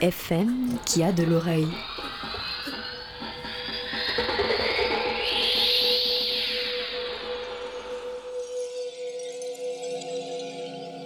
[0.00, 1.68] FM qui a de l'oreille.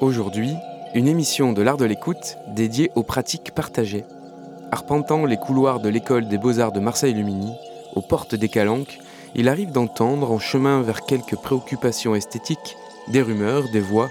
[0.00, 0.54] Aujourd'hui,
[0.94, 4.04] une émission de l'art de l'écoute dédiée aux pratiques partagées.
[4.70, 7.52] Arpentant les couloirs de l'école des beaux-arts de Marseille-Lumini,
[7.96, 8.98] aux portes des Calanques,
[9.34, 12.76] il arrive d'entendre en chemin vers quelques préoccupations esthétiques
[13.08, 14.08] des rumeurs, des voix,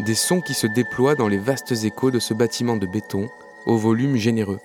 [0.00, 3.30] des sons qui se déploient dans les vastes échos de ce bâtiment de béton
[3.66, 4.60] au volume généreux.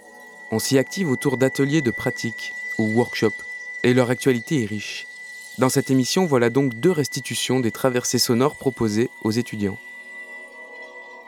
[0.52, 3.44] On s'y active autour d'ateliers de pratique ou workshops,
[3.84, 5.08] et leur actualité est riche.
[5.58, 9.78] Dans cette émission, voilà donc deux restitutions des traversées sonores proposées aux étudiants.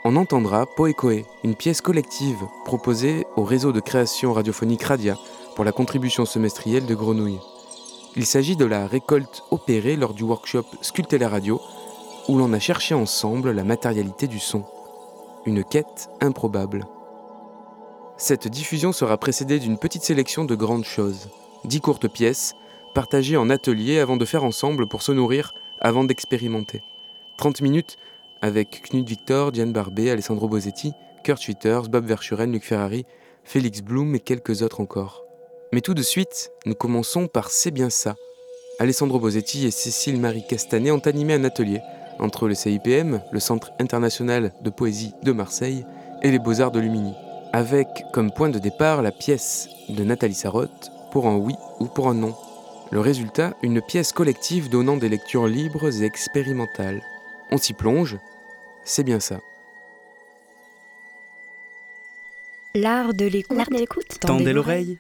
[0.06, 5.18] On entendra Poecoe, une pièce collective proposée au réseau de création radiophonique Radia
[5.56, 7.40] pour la contribution semestrielle de Grenouille.
[8.16, 11.62] Il s'agit de la récolte opérée lors du workshop Sculpter la radio,
[12.28, 14.64] où l'on a cherché ensemble la matérialité du son.
[15.46, 16.86] Une quête improbable.
[18.26, 21.28] Cette diffusion sera précédée d'une petite sélection de grandes choses,
[21.66, 22.54] dix courtes pièces,
[22.94, 26.84] partagées en ateliers avant de faire ensemble pour se nourrir avant d'expérimenter.
[27.36, 27.98] 30 minutes
[28.42, 30.94] avec Knut Victor, Diane Barbet, Alessandro Bosetti,
[31.26, 33.06] Kurt Schwitters, Bob Verschuren, Luc Ferrari,
[33.44, 35.26] Félix Blum et quelques autres encore.
[35.74, 38.16] Mais tout de suite, nous commençons par C'est bien ça.
[38.80, 41.82] Alessandro Bosetti et Cécile Marie Castanet ont animé un atelier
[42.20, 45.86] entre le CIPM, le Centre international de poésie de Marseille,
[46.22, 47.14] et les Beaux-Arts de Lumini,
[47.54, 52.10] avec comme point de départ la pièce de Nathalie Sarotte, pour un oui ou pour
[52.10, 52.36] un non.
[52.92, 57.04] Le résultat, une pièce collective donnant des lectures libres et expérimentales.
[57.52, 58.18] On s'y plonge,
[58.84, 59.40] c'est bien ça.
[62.76, 64.20] L'art de l'écoute.
[64.20, 64.98] Tendez l'oreille.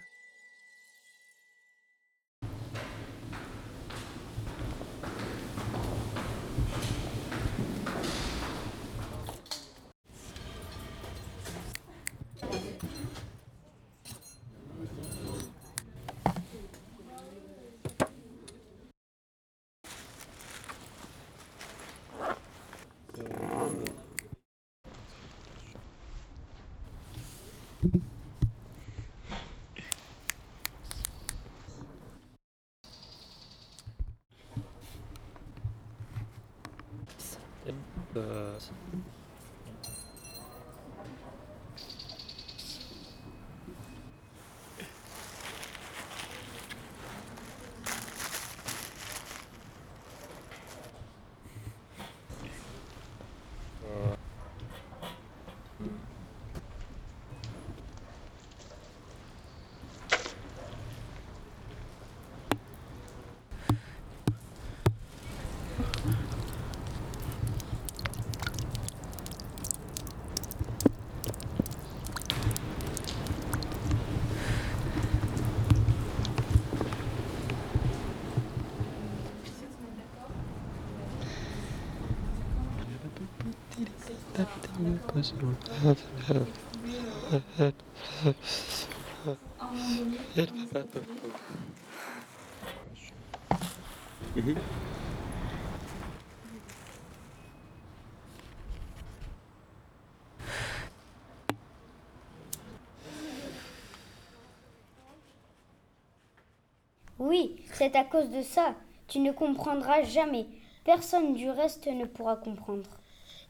[107.20, 108.76] Oui, c'est à cause de ça.
[109.08, 110.46] Tu ne comprendras jamais.
[110.84, 112.90] Personne du reste ne pourra comprendre.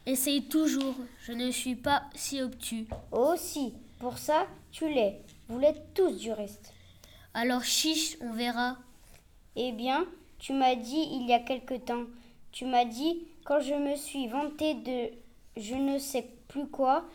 [0.06, 2.86] Essaye toujours, je ne suis pas si obtus.
[3.10, 5.22] Oh si, pour ça, tu l'es.
[5.48, 6.74] Vous l'êtes tous du reste.
[7.32, 8.76] Alors chiche, on verra.
[9.56, 10.06] Eh bien,
[10.38, 12.04] tu m'as dit il y a quelque temps,
[12.52, 15.10] tu m'as dit quand je me suis vanté de
[15.56, 17.06] je ne sais plus quoi,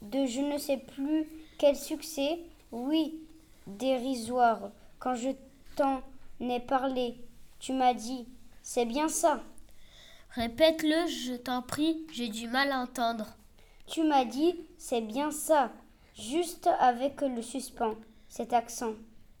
[0.00, 1.26] de je ne sais plus
[1.58, 2.38] quel succès,
[2.72, 3.18] oui,
[3.66, 5.30] dérisoire, quand je
[5.76, 6.00] t'en
[6.40, 7.16] ai parlé,
[7.58, 8.26] tu m'as dit
[8.62, 9.42] c'est bien ça.
[10.34, 13.26] Répète-le, je t'en prie, j'ai du mal à entendre.
[13.86, 15.72] Tu m'as dit, c'est bien ça.
[16.14, 17.96] Juste avec le suspens,
[18.28, 18.94] cet accent.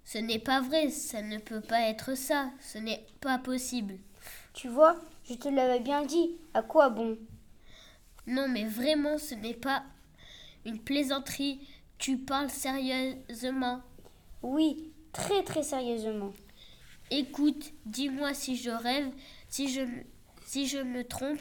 [0.04, 3.98] Ce n'est pas vrai, ça ne peut pas être ça, ce n'est pas possible.
[4.52, 4.96] Tu vois,
[5.28, 6.36] je te l'avais bien dit.
[6.54, 7.16] À quoi bon?
[8.26, 9.84] Non, mais vraiment, ce n'est pas
[10.64, 11.60] une plaisanterie.
[11.98, 13.82] Tu parles sérieusement.
[14.42, 16.32] Oui, très très sérieusement.
[17.12, 19.10] Écoute, dis-moi si je rêve,
[19.48, 19.82] si je,
[20.50, 21.40] si je me trompe.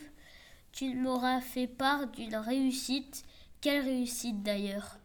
[0.71, 3.23] Tu m'auras fait part d'une réussite.
[3.59, 4.97] Quelle réussite d'ailleurs?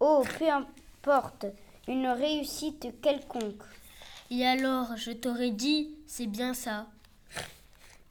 [0.00, 1.44] Oh, peu importe,
[1.86, 3.62] une réussite quelconque.
[4.30, 6.86] Et alors, je t'aurais dit, c'est bien ça.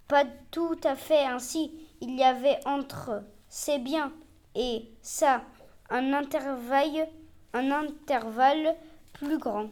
[0.08, 1.72] Pas tout à fait ainsi.
[2.02, 4.14] Il y avait entre c'est bien
[4.54, 5.42] et ça
[5.90, 7.08] un intervalle,
[7.54, 8.76] un intervalle
[9.14, 9.70] plus grand.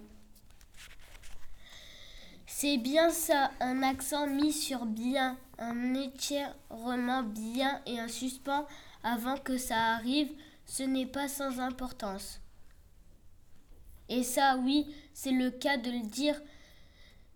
[2.47, 8.65] C'est bien ça, un accent mis sur bien, un étirement bien et un suspens
[9.03, 10.31] avant que ça arrive,
[10.65, 12.39] ce n'est pas sans importance.
[14.09, 16.39] Et ça, oui, c'est le cas de le dire,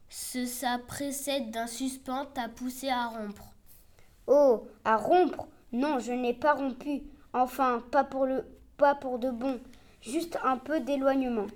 [0.09, 3.53] ce ça précède d'un suspens t'a poussé à rompre.
[4.25, 5.47] Oh, à rompre?
[5.71, 7.03] Non, je n'ai pas rompu.
[7.33, 8.45] Enfin, pas pour le
[8.77, 9.59] pas pour de bon,
[10.01, 11.47] juste un peu d'éloignement.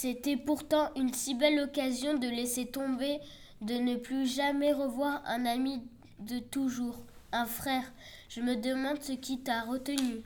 [0.00, 3.18] C'était pourtant une si belle occasion de laisser tomber,
[3.62, 5.82] de ne plus jamais revoir un ami
[6.20, 6.94] de toujours,
[7.32, 7.82] un frère.
[8.28, 10.22] Je me demande ce qui t'a retenu.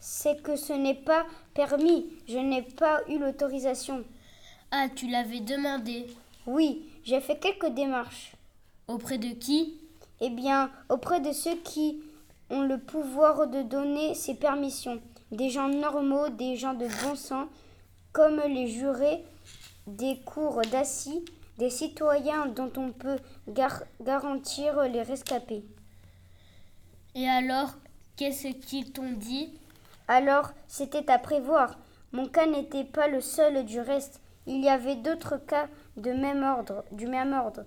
[0.00, 4.04] C'est que ce n'est pas permis, je n'ai pas eu l'autorisation.
[4.70, 6.06] Ah, tu l'avais demandé.
[6.46, 8.32] Oui, j'ai fait quelques démarches.
[8.88, 9.74] Auprès de qui?
[10.22, 12.00] Eh bien, auprès de ceux qui
[12.48, 15.02] ont le pouvoir de donner ces permissions.
[15.30, 17.48] Des gens normaux, des gens de bon sens,
[18.14, 19.24] comme les jurés
[19.88, 21.24] des cours d'assis,
[21.58, 23.18] des citoyens dont on peut
[23.48, 25.64] gar garantir les rescapés.
[27.16, 27.74] Et alors,
[28.16, 29.52] qu'est-ce qu'ils t'ont dit?
[30.08, 31.76] Alors, c'était à prévoir.
[32.12, 34.20] Mon cas n'était pas le seul du reste.
[34.46, 35.66] Il y avait d'autres cas
[35.96, 37.64] de même ordre, du même ordre,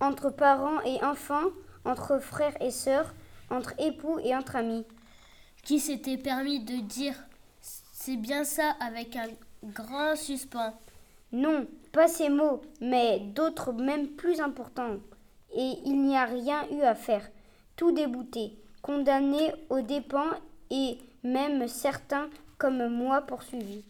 [0.00, 1.50] entre parents et enfants,
[1.84, 3.12] entre frères et sœurs,
[3.50, 4.86] entre époux et entre amis.
[5.64, 7.16] Qui s'était permis de dire
[7.60, 9.26] c'est bien ça avec un
[9.62, 10.74] grand suspens
[11.32, 14.98] Non, pas ces mots, mais d'autres même plus importants.
[15.54, 17.28] Et il n'y a rien eu à faire.
[17.76, 20.30] Tout débouté, condamné aux dépens
[20.70, 22.28] et même certains
[22.58, 23.84] comme moi poursuivis.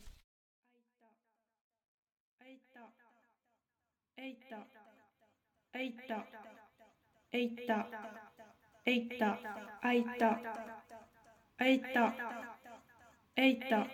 [13.37, 13.87] Eita,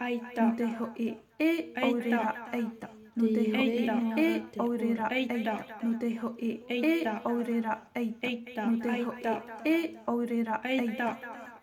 [0.79, 1.51] nu e e
[1.83, 2.89] oirera eita.
[3.17, 3.45] Nu e
[4.17, 5.55] e oirera eita.
[5.83, 5.99] nu
[6.39, 8.65] e e oirera eita.
[8.67, 11.09] Nu te ho e e oirera eita.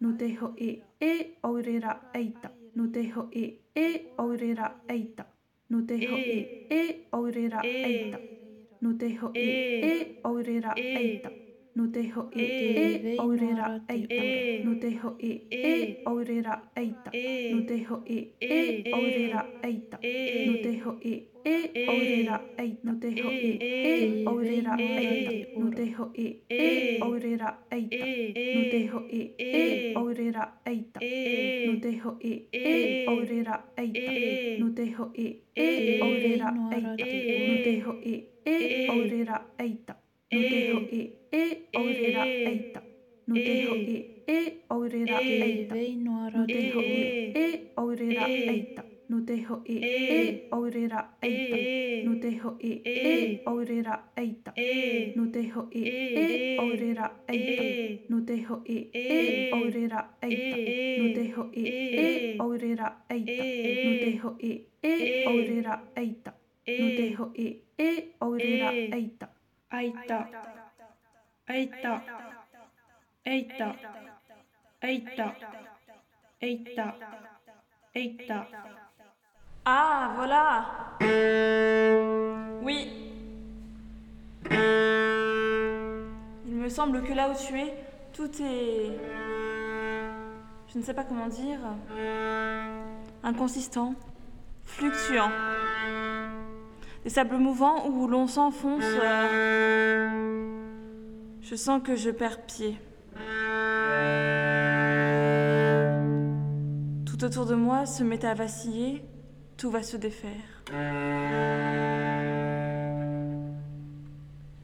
[0.00, 2.50] Nutejo e, e e oirera e, eita.
[2.74, 5.24] Nutejo e e oirera eita.
[5.68, 6.38] Nutejo e
[6.68, 8.18] e oirera eita.
[8.80, 11.30] Nutejo e e oirera eita
[11.80, 12.46] nuteho e
[13.10, 14.24] e ourera eita
[14.64, 17.10] nuteho e e ourera eita
[17.52, 19.96] nuteho e e ourera eita
[20.46, 21.56] nuteho e e
[21.88, 28.04] ourera eita nuteho e e ourera eita nuteho e e ourera eita
[28.54, 31.00] nuteho e e ourera eita
[31.66, 37.02] nuteho e e ourera eita e e ourera eita
[37.48, 39.99] nuteho e e ourera eita
[40.32, 42.82] nuteho eh, e e oirera eh, eita.
[43.26, 45.74] Nuteho eh, e e oirera eita.
[46.38, 48.84] Nuteho e e oirera eita.
[49.08, 51.56] Nuteho e e, e e oirera eita.
[52.06, 54.52] Nuteho e e oirera eita.
[55.16, 57.66] Nuteho e e oirera eita.
[58.08, 60.56] Nuteho e e oirera eita.
[61.02, 63.44] Nuteho e e oirera eita.
[63.84, 66.34] Nuteho e e oirera eita.
[66.66, 69.39] Nuteho e e oirera eita.
[69.70, 70.28] Aita.
[71.48, 72.02] Aita.
[73.24, 73.74] Aita.
[74.82, 75.34] Aita.
[76.40, 76.94] Aita.
[77.94, 78.46] Aita.
[79.64, 80.96] Ah, voilà.
[82.62, 82.78] Oui.
[86.46, 87.74] Il me semble que là où tu es,
[88.12, 88.98] tout est...
[90.72, 91.58] Je ne sais pas comment dire...
[93.22, 93.94] Inconsistant,
[94.64, 95.30] fluctuant.
[97.04, 98.84] Des sables mouvants où l'on s'enfonce...
[98.84, 100.08] euh,
[101.40, 102.78] Je sens que je perds pied.
[107.06, 109.02] Tout autour de moi se met à vaciller,
[109.56, 110.30] tout va se défaire.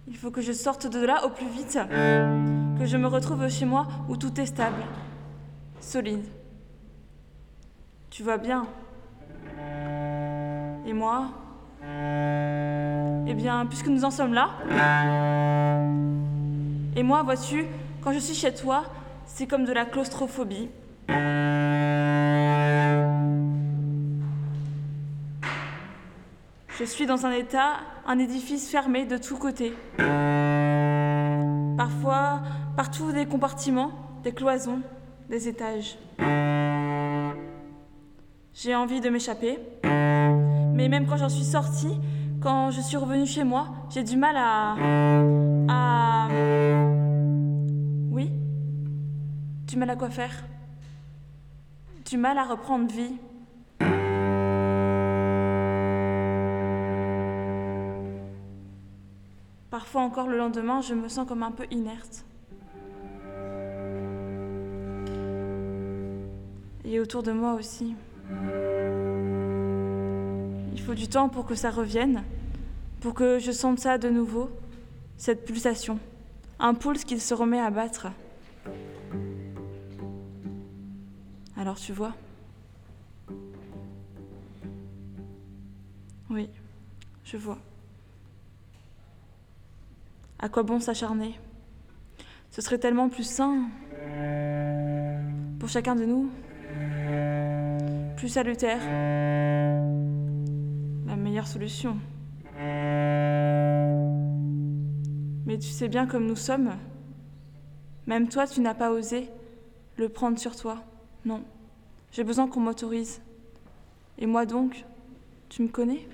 [0.06, 1.78] Il faut que je sorte de là au plus vite,
[2.78, 4.82] que je me retrouve chez moi où tout est stable,
[5.80, 6.24] solide.
[8.10, 8.66] Tu vois bien.
[10.86, 11.30] Et moi
[13.28, 14.50] Eh bien, puisque nous en sommes là,
[16.96, 17.66] et moi, vois-tu,
[18.02, 18.84] quand je suis chez toi,
[19.26, 20.68] c'est comme de la claustrophobie.
[26.78, 29.74] Je suis dans un état, un édifice fermé de tous côtés.
[31.76, 32.42] Parfois,
[32.76, 34.80] partout des compartiments, des cloisons,
[35.28, 35.98] des étages.
[38.54, 39.58] J'ai envie de m'échapper.
[40.76, 41.98] Mais même quand j'en suis sortie,
[42.42, 44.76] quand je suis revenue chez moi, j'ai du mal à.
[45.70, 46.28] à.
[48.10, 48.30] Oui?
[49.66, 50.44] Du mal à quoi faire?
[52.04, 53.14] Du mal à reprendre vie.
[59.70, 62.26] Parfois encore le lendemain, je me sens comme un peu inerte.
[66.84, 67.96] Et autour de moi aussi.
[70.76, 72.22] Il faut du temps pour que ça revienne,
[73.00, 74.50] pour que je sente ça de nouveau,
[75.16, 75.98] cette pulsation,
[76.60, 78.08] un pulse qui se remet à battre.
[81.56, 82.14] Alors tu vois?
[86.30, 86.48] Oui,
[87.24, 87.58] je vois.
[90.38, 91.40] À quoi bon s'acharner?
[92.50, 93.64] Ce serait tellement plus sain
[95.58, 96.30] pour chacun de nous,
[98.16, 98.80] plus salutaire,
[101.44, 101.98] solution.
[105.44, 106.70] Mais tu sais bien comme nous sommes,
[108.06, 109.28] même toi tu n'as pas osé
[109.98, 110.82] le prendre sur toi.
[111.24, 111.42] Non,
[112.12, 113.20] j'ai besoin qu'on m'autorise.
[114.18, 114.84] Et moi donc,
[115.48, 116.08] tu me connais?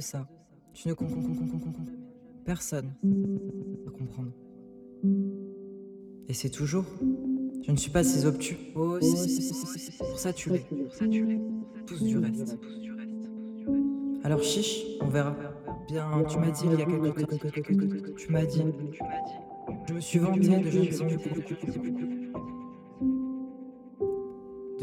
[0.00, 0.26] Ça.
[0.72, 1.22] Tu ne comprends
[2.44, 2.92] personne
[3.86, 4.32] à comprendre.
[6.28, 6.84] Et c'est toujours.
[7.62, 8.56] Je ne suis pas si obtus.
[8.74, 8.98] Oh,
[9.98, 10.66] pour ça tu l'es.
[11.86, 12.58] Tous du reste.
[14.22, 15.36] Alors chiche, on verra.
[15.88, 18.12] Bien, tu m'as dit il y a quelques temps.
[18.16, 18.62] Tu m'as dit.
[19.88, 20.70] Je me suis vanté de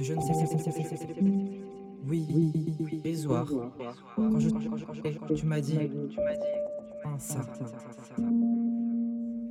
[0.03, 0.33] je ne sais.
[1.21, 1.62] De.
[2.13, 3.47] Oui, dérisoire.
[4.15, 4.49] Quand je,
[5.33, 5.79] tu m'as dit,
[7.03, 7.41] Ah, ça.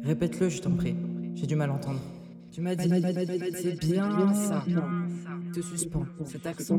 [0.02, 0.94] Répète-le, je t'en prie.
[1.34, 1.98] J'ai du mal à entendre.
[2.52, 2.88] Tu m'as dit,
[3.54, 4.64] c'est bien ça.
[5.52, 6.76] Te suspends, cet accent.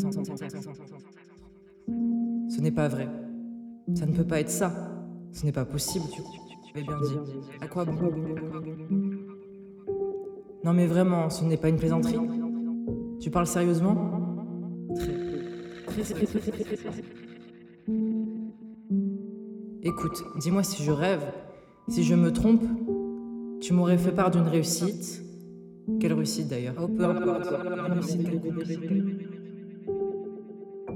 [1.90, 3.10] Ce n'est pas vrai.
[3.94, 4.72] Ça ne peut pas être ça.
[5.34, 6.06] Ce n'est pas possible.
[6.14, 7.18] Tu, tu avais bien dit.
[7.60, 7.98] À quoi bon?
[10.64, 12.16] Non mais vraiment, ce n'est pas une plaisanterie.
[13.20, 14.12] Tu parles sérieusement?
[14.96, 15.33] Très.
[19.84, 21.24] Écoute, dis-moi si je rêve,
[21.90, 22.64] si je me trompe,
[23.62, 25.22] tu m'aurais fait part d'une réussite.
[26.00, 27.54] Quelle réussite d'ailleurs Oh, peu importe.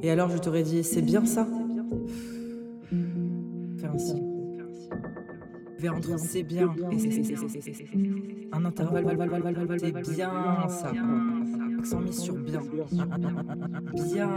[0.01, 1.47] Et alors je t'aurais dit, c'est bien ça
[3.77, 4.21] Faire ainsi.
[5.79, 7.35] Vers entre c'est bien et c'est
[8.51, 9.05] un intervalle,
[9.77, 10.91] c'est bien ça.
[11.77, 12.61] Accent mis sur bien.
[13.93, 14.29] Bien.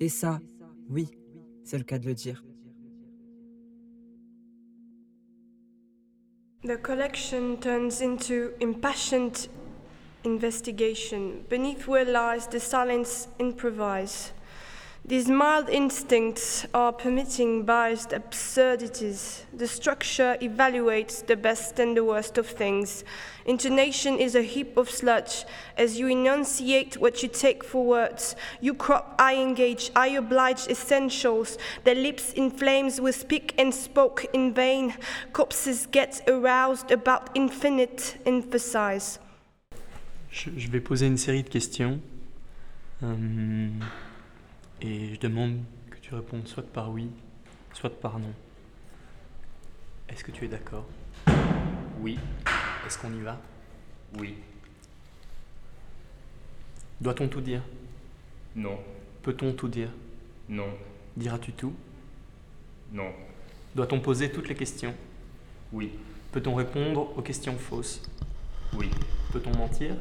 [0.00, 0.40] Et ça,
[0.88, 1.10] oui,
[1.62, 2.44] c'est le cas de le dire.
[6.64, 9.48] The collection turns into impassioned
[10.24, 14.32] investigation, beneath where lies the silence improvise.
[15.04, 19.44] These mild instincts are permitting biased absurdities.
[19.52, 23.02] The structure evaluates the best and the worst of things.
[23.44, 25.44] Intonation is a heap of sludge.
[25.76, 31.58] As you enunciate what you take for words, you crop, I engage, I oblige essentials.
[31.82, 34.94] Their lips in flames will speak and spoke in vain.
[35.32, 39.18] Corpses get aroused about infinite emphasize.
[40.30, 42.00] Je, vais poser une série de questions.
[43.02, 43.68] Euh,
[44.82, 45.60] et je demande
[45.90, 47.08] que tu répondes soit par oui,
[47.72, 48.32] soit par non.
[50.08, 50.84] Est-ce que tu es d'accord?
[52.00, 52.18] Oui.
[52.86, 53.40] Est-ce qu'on y va?
[54.18, 54.34] Oui.
[57.00, 57.62] Doit-on tout dire?
[58.56, 58.78] Non.
[59.22, 59.88] Peut-on tout dire?
[60.48, 60.68] Non.
[61.16, 61.72] Diras-tu tout?
[62.92, 63.12] Non.
[63.76, 64.94] Doit-on poser toutes les questions?
[65.72, 65.92] Oui.
[66.32, 68.02] Peut-on répondre aux questions fausses?
[68.74, 68.90] Oui.
[69.32, 69.94] Peut-on mentir?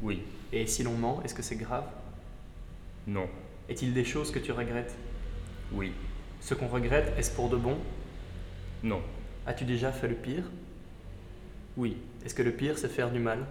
[0.00, 0.22] Oui.
[0.52, 1.84] Et si l'on ment, est-ce que c'est grave?
[3.06, 3.28] Non.
[3.70, 4.96] Est-il des choses que tu regrettes?
[5.72, 5.92] Oui.
[6.40, 7.78] Ce qu'on regrette, est-ce pour de bon?
[8.82, 9.00] Non.
[9.46, 10.42] As-tu déjà fait le pire?
[11.76, 11.96] Oui.
[12.24, 13.46] Est-ce que le pire, c'est faire du mal?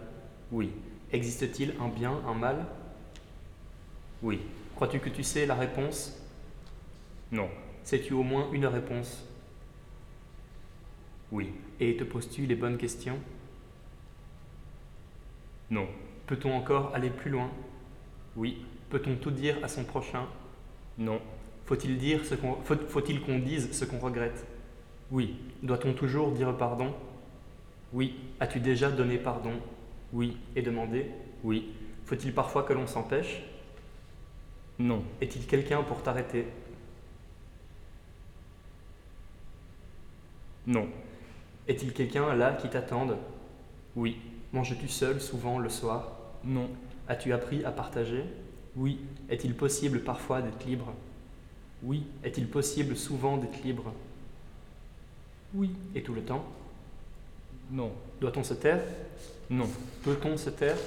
[0.52, 0.72] Oui.
[1.14, 2.66] Existe-t-il un bien, un mal?
[4.22, 4.42] Oui.
[4.76, 6.22] Crois-tu que tu sais la réponse?
[7.32, 7.50] Non.
[7.86, 9.24] Sais-tu au moins une réponse?
[11.32, 11.54] Oui.
[11.80, 13.18] Et te poses-tu les bonnes questions?
[15.70, 15.88] Non.
[16.28, 17.50] Peut-on encore aller plus loin?
[18.36, 18.66] Oui.
[18.90, 20.26] Peut-on tout dire à son prochain?
[20.98, 21.22] Non.
[21.66, 22.76] Faut-il dire ce qu'on faut-
[23.26, 24.46] qu'on dise ce qu'on regrette?
[25.12, 25.38] Oui.
[25.62, 26.94] Doit-on toujours dire pardon?
[27.94, 28.16] Oui.
[28.40, 29.54] As-tu déjà donné pardon?
[30.12, 30.38] Oui.
[30.56, 31.06] et demandé?
[31.44, 31.70] Oui.
[32.06, 33.44] Faut-il parfois que l'on s'empêche?
[34.80, 35.04] Non.
[35.22, 36.48] Est-il quelqu'un pour t'arrêter?
[40.66, 40.88] Non.
[41.68, 43.18] Est-il quelqu'un là qui t'attende?
[43.96, 44.18] Oui.
[44.54, 46.12] Manges-tu seul souvent le soir?
[46.44, 46.70] Non.
[47.08, 48.24] As-tu appris à partager?
[48.76, 49.00] Oui.
[49.30, 50.94] Est-il possible parfois d'être libre?
[51.84, 52.06] Oui.
[52.24, 53.94] Est-il possible souvent d'être libre?
[55.54, 55.72] Oui.
[55.96, 56.46] Et tout le temps?
[57.72, 57.92] Non.
[58.20, 58.84] Doit-on se taire?
[59.50, 59.70] Non.
[60.04, 60.78] Peut-on se taire?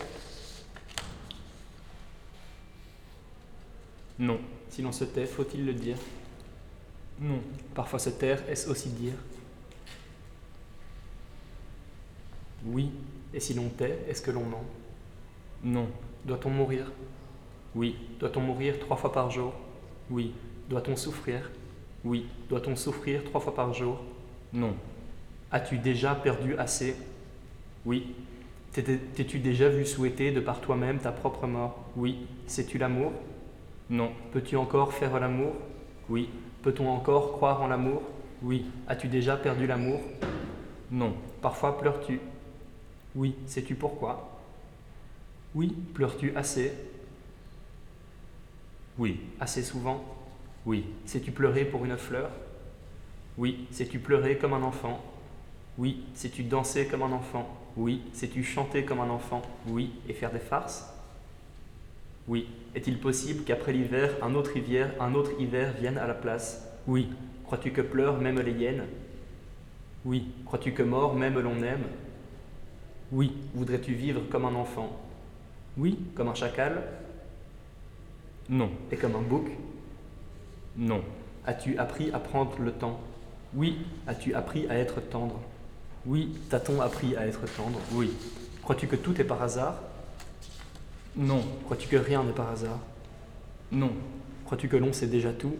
[4.19, 4.41] Non.
[4.69, 5.97] Si l'on se tait, faut-il le dire?
[7.21, 7.41] Non.
[7.75, 9.15] Parfois se taire, est-ce aussi dire?
[12.65, 12.91] Oui.
[13.35, 14.65] Et si l'on tait, est-ce que l'on ment?
[15.65, 15.89] Non.
[16.25, 16.91] Doit-on mourir?
[17.75, 17.97] Oui.
[18.21, 19.53] Doit-on mourir trois fois par jour?
[20.11, 20.33] Oui.
[20.69, 21.51] Doit-on souffrir?
[22.05, 22.27] Oui.
[22.49, 24.01] Doit-on souffrir trois fois par jour?
[24.53, 24.75] Non.
[25.51, 26.97] As-tu déjà perdu assez?
[27.85, 28.15] Oui.
[28.73, 31.79] T'es-tu déjà vu souhaiter de par toi-même ta propre mort?
[31.97, 32.27] Oui.
[32.47, 33.13] Sais-tu l'amour?
[33.91, 34.13] Non.
[34.33, 35.53] Peux-tu encore faire l'amour?
[36.09, 36.31] Oui.
[36.63, 38.03] Peut-on encore croire en l'amour?
[38.43, 38.67] Oui.
[38.89, 40.01] As-tu déjà perdu l'amour?
[40.91, 41.15] Non.
[41.41, 42.21] Parfois pleures-tu?
[43.15, 43.35] Oui.
[43.47, 44.41] Sais-tu pourquoi?
[45.55, 45.77] Oui.
[45.95, 46.73] Pleures-tu assez?
[48.99, 49.21] Oui.
[49.41, 50.05] Assez souvent
[50.67, 50.85] Oui.
[51.07, 52.31] Sais-tu pleurer pour une fleur?
[53.39, 53.67] Oui.
[53.71, 55.03] Sais-tu pleurer comme un enfant?
[55.79, 56.05] Oui.
[56.15, 57.49] Sais-tu danser comme un enfant?
[57.77, 58.03] Oui.
[58.13, 59.43] Sais-tu chanter comme un enfant?
[59.67, 59.93] Oui.
[60.09, 60.93] et faire des farces?
[62.29, 62.49] Oui.
[62.75, 66.67] Est-il possible qu'après l'hiver, un autre hiver, un autre hiver vienne à la place?
[66.87, 67.09] Oui.
[67.45, 68.85] Crois-tu que pleurent même les hyènes?
[70.05, 70.29] Oui.
[70.45, 71.85] Crois-tu que mort même l'on aime?
[73.11, 73.33] Oui.
[73.55, 74.91] Voudrais-tu vivre comme un enfant?
[75.77, 75.99] Oui.
[76.15, 76.83] Comme un chacal?
[78.49, 78.71] Non.
[78.91, 79.47] et comme un bouc
[80.77, 81.03] Non.
[81.47, 83.01] As-tu appris à prendre le temps
[83.55, 83.79] Oui.
[84.07, 85.41] As-tu appris à être tendre
[86.07, 86.33] Oui.
[86.51, 88.11] T'a-t-on appris à être tendre Oui.
[88.63, 89.81] Crois-tu que tout est par hasard
[91.17, 91.43] Non.
[91.65, 92.79] Crois-tu que rien n'est par hasard
[93.71, 93.93] Non.
[94.45, 95.57] Crois-tu que l'on sait déjà tout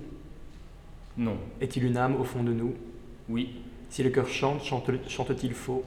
[1.17, 1.37] Non.
[1.61, 2.75] Est-il une âme au fond de nous
[3.29, 3.57] Oui.
[3.91, 5.85] Si le cœur chante, chante- chante-t-il faux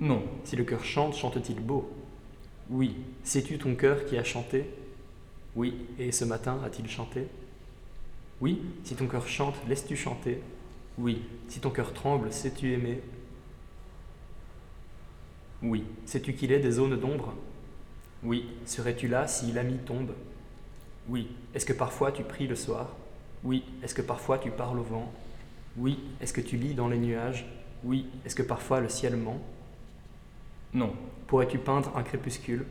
[0.00, 0.22] Non.
[0.44, 1.90] Si le cœur chante, chante-t-il beau
[2.70, 2.96] Oui.
[3.22, 4.64] Sais-tu ton cœur qui a chanté?
[5.54, 5.86] Oui.
[5.98, 7.26] Et ce matin a-t-il chanté?
[8.40, 8.62] Oui.
[8.84, 10.42] Si ton cœur chante, laisses-tu chanter?
[10.98, 11.22] Oui.
[11.48, 13.00] Si ton cœur tremble, sais-tu aimer?
[15.62, 15.84] Oui.
[16.06, 17.34] Sais-tu qu'il est des zones d'ombre?
[18.22, 18.48] Oui.
[18.66, 20.12] Serais-tu là si la nuit tombe?
[21.08, 21.28] Oui.
[21.54, 22.96] Est-ce que parfois tu pries le soir?
[23.44, 23.64] Oui.
[23.82, 25.12] Est-ce que parfois tu parles au vent?
[25.76, 25.98] Oui.
[26.20, 27.46] Est-ce que tu lis dans les nuages?
[27.82, 28.06] Oui.
[28.24, 29.40] Est-ce que parfois le ciel ment?
[30.72, 30.94] Non.
[31.34, 32.64] Pourrais-tu peindre un crépuscule?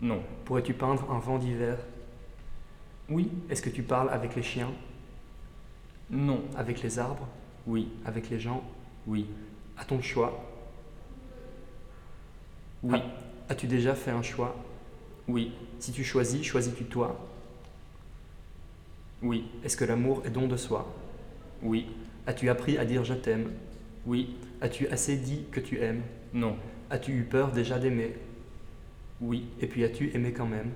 [0.00, 0.20] Non.
[0.46, 1.78] Pourrais-tu peindre un vent d'hiver?
[3.08, 3.30] Oui.
[3.48, 4.72] Est-ce que tu parles avec les chiens?
[6.10, 6.42] Non.
[6.56, 7.28] Avec les arbres?
[7.68, 7.88] Oui.
[8.04, 8.64] Avec les gens?
[9.06, 9.28] Oui.
[9.78, 10.44] À ton choix?
[12.82, 12.98] Oui.
[13.00, 14.56] Ah, As-tu déjà fait un choix?
[15.28, 15.52] Oui.
[15.78, 17.16] Si tu choisis, choisis-tu toi?
[19.22, 19.44] Oui.
[19.62, 20.92] Est-ce que l'amour est don de soi?
[21.62, 21.86] Oui.
[22.26, 23.52] As-tu appris à dire je t'aime?
[24.04, 24.34] Oui.
[24.60, 26.02] As-tu assez dit que tu aimes?
[26.32, 26.56] Non.
[26.90, 28.14] As-tu eu peur déjà d'aimer?
[29.20, 29.46] Oui.
[29.60, 30.70] Et puis as-tu aimé quand même?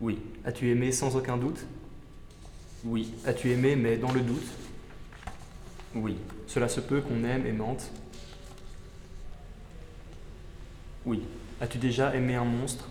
[0.00, 0.18] Oui.
[0.44, 1.66] As-tu aimé sans aucun doute?
[2.84, 3.12] Oui.
[3.24, 4.46] As-tu aimé mais dans le doute?
[5.94, 6.16] Oui.
[6.46, 7.90] Cela se peut qu'on aime et mente.
[11.06, 11.22] Oui.
[11.60, 12.88] As-tu déjà aimé un monstre?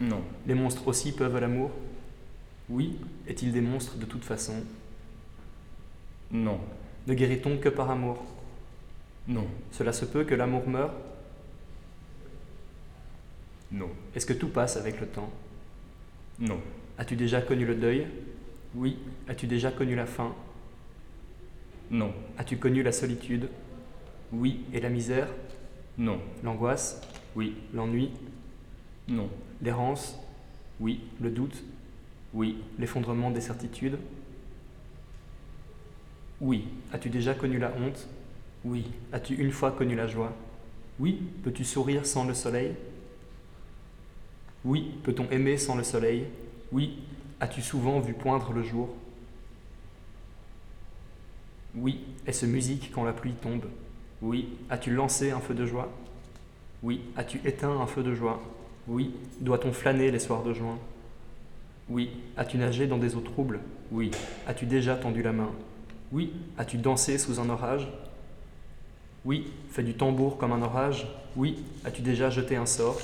[0.00, 0.22] Non.
[0.46, 1.70] Les monstres aussi peuvent l'amour?
[2.68, 2.98] Oui.
[3.26, 4.54] Est-il des monstres de toute façon?
[6.30, 6.60] Non.
[7.06, 8.24] Ne guérit-on que par amour?
[9.28, 9.46] Non.
[9.72, 10.92] Cela se peut que l'amour meure?
[13.72, 13.90] Non.
[14.14, 15.30] Est-ce que tout passe avec le temps?
[16.38, 16.60] Non.
[16.98, 18.06] As-tu déjà connu le deuil?
[18.74, 18.98] Oui.
[19.28, 20.34] As-tu déjà connu la faim?
[21.90, 22.12] Non.
[22.38, 23.48] As-tu connu la solitude?
[24.32, 24.64] Oui.
[24.72, 25.28] Et la misère?
[25.98, 26.20] Non.
[26.44, 27.00] L'angoisse?
[27.34, 27.56] Oui.
[27.74, 28.10] L'ennui?
[29.08, 29.28] Non.
[29.60, 30.16] L'errance?
[30.78, 31.00] Oui.
[31.20, 31.64] Le doute?
[32.32, 32.62] Oui.
[32.78, 33.98] L'effondrement des certitudes?
[36.40, 36.68] Oui.
[36.92, 38.06] As-tu déjà connu la honte?
[38.66, 38.84] Oui.
[39.12, 40.32] As-tu une fois connu la joie
[40.98, 41.22] Oui.
[41.44, 42.74] Peux-tu sourire sans le soleil
[44.64, 44.90] Oui.
[45.04, 46.24] Peut-on aimer sans le soleil
[46.72, 46.98] Oui.
[47.38, 48.88] As-tu souvent vu poindre le jour
[51.76, 52.00] Oui.
[52.26, 53.66] Est-ce musique quand la pluie tombe
[54.20, 54.48] Oui.
[54.68, 55.92] As-tu lancé un feu de joie
[56.82, 57.02] Oui.
[57.16, 58.42] As-tu éteint un feu de joie
[58.88, 59.14] Oui.
[59.40, 60.78] Doit-on flâner les soirs de juin
[61.88, 62.10] Oui.
[62.36, 63.60] As-tu nagé dans des eaux troubles
[63.92, 64.10] Oui.
[64.48, 65.52] As-tu déjà tendu la main
[66.10, 66.32] Oui.
[66.58, 67.86] As-tu dansé sous un orage
[69.26, 69.52] Oui.
[69.70, 71.58] Fait du tambour comme un orage Oui.
[71.84, 73.00] As-tu déjà jeté un sort?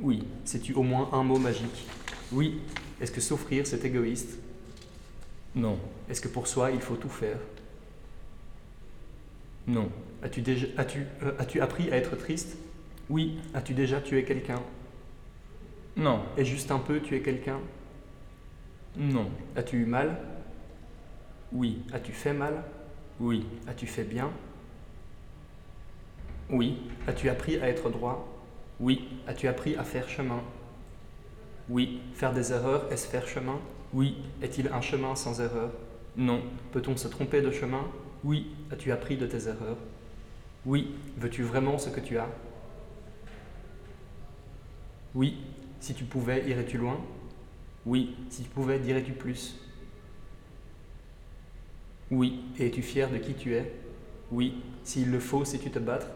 [0.00, 0.22] Oui.
[0.44, 1.86] Sais-tu au moins un mot magique?
[2.30, 2.60] Oui.
[3.00, 4.38] Est-ce que souffrir c'est égoïste?
[5.56, 5.78] Non.
[6.08, 7.38] Est-ce que pour soi il faut tout faire?
[9.66, 9.90] Non.
[10.22, 12.56] As-tu déjà as-tu euh, as-tu appris à être triste?
[13.10, 13.38] Oui.
[13.52, 14.62] As-tu déjà tué quelqu'un?
[15.96, 16.22] Non.
[16.36, 17.58] Et juste un peu tué quelqu'un?
[18.96, 19.28] Non.
[19.56, 20.20] As-tu eu mal?
[21.52, 21.82] Oui.
[21.92, 22.62] As-tu fait mal?
[23.20, 23.46] Oui.
[23.66, 24.30] As-tu fait bien?
[26.50, 26.78] Oui.
[27.06, 28.28] As-tu appris à être droit?
[28.80, 29.08] Oui.
[29.26, 30.42] As-tu appris à faire chemin?
[31.68, 32.00] Oui.
[32.14, 33.58] Faire des erreurs, est-ce faire chemin?
[33.92, 34.16] Oui.
[34.42, 35.70] Est-il un chemin sans erreur?
[36.16, 36.42] Non.
[36.72, 37.84] Peut-on se tromper de chemin?
[38.24, 38.54] Oui.
[38.70, 39.78] As-tu appris de tes erreurs?
[40.66, 40.94] Oui.
[41.18, 42.28] Veux-tu vraiment ce que tu as?
[45.14, 45.38] Oui.
[45.80, 47.00] Si tu pouvais, irais-tu loin?
[47.86, 48.16] Oui.
[48.30, 49.58] Si tu pouvais, dirais-tu plus?
[52.12, 52.44] Oui.
[52.58, 53.72] Et es-tu fier de qui tu es?
[54.30, 54.62] Oui.
[54.84, 56.06] S'il le faut, sais-tu te battre?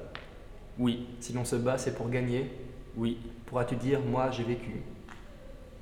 [0.79, 1.07] Oui.
[1.21, 2.51] Si l'on se bat, c'est pour gagner?
[2.97, 3.17] Oui.
[3.47, 4.83] Pourras-tu dire Moi, j'ai vécu?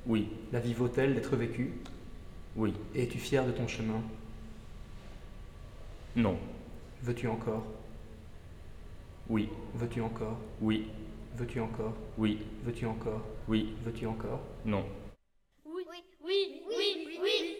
[0.07, 0.29] Oui.
[0.53, 1.73] La vie vaut-elle d'être vécue?
[2.55, 2.73] Oui.
[2.95, 4.01] Et es-tu fier de ton chemin?
[6.15, 6.37] Non.
[7.03, 7.65] Veux-tu encore?
[9.29, 9.49] Oui.
[9.73, 10.39] Veux-tu encore?
[10.61, 10.87] Oui.
[11.35, 11.93] Veux-tu encore?
[12.17, 12.39] Oui.
[12.63, 13.21] Veux-tu encore?
[13.49, 13.75] Oui.
[13.83, 14.39] Veux-tu encore?
[14.63, 14.85] Non.
[15.65, 17.54] Oui, oui, oui, oui, oui.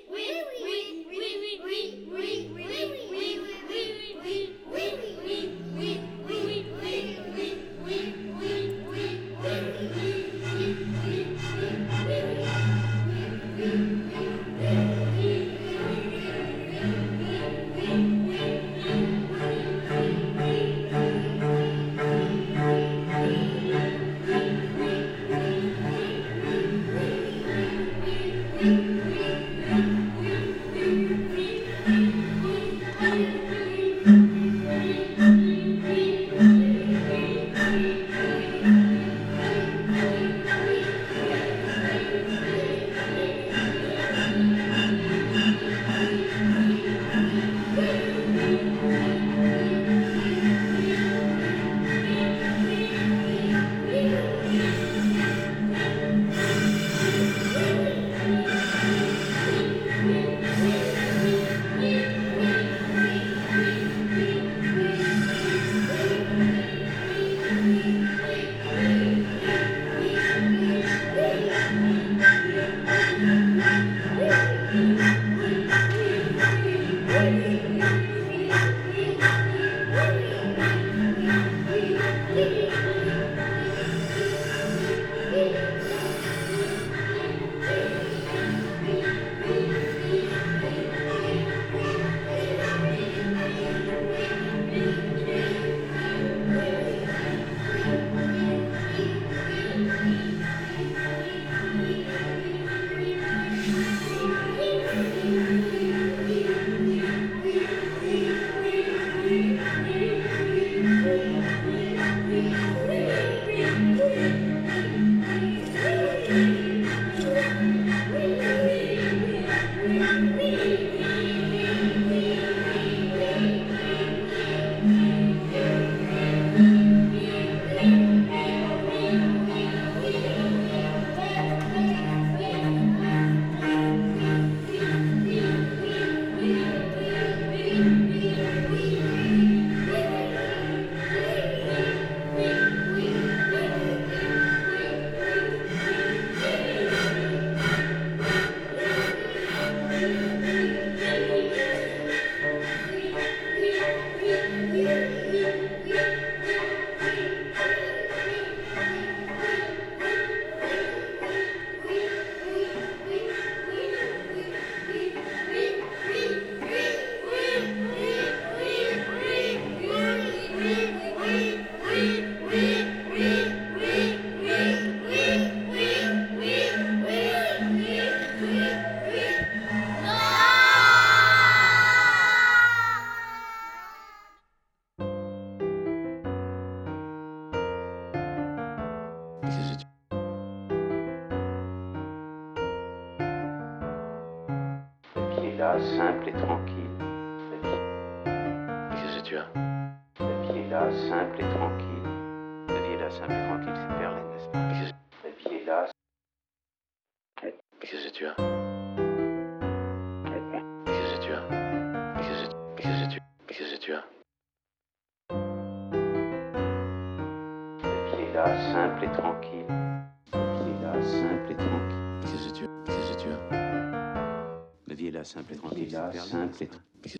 [225.35, 227.19] Simple et tranquille, simple et tranquille.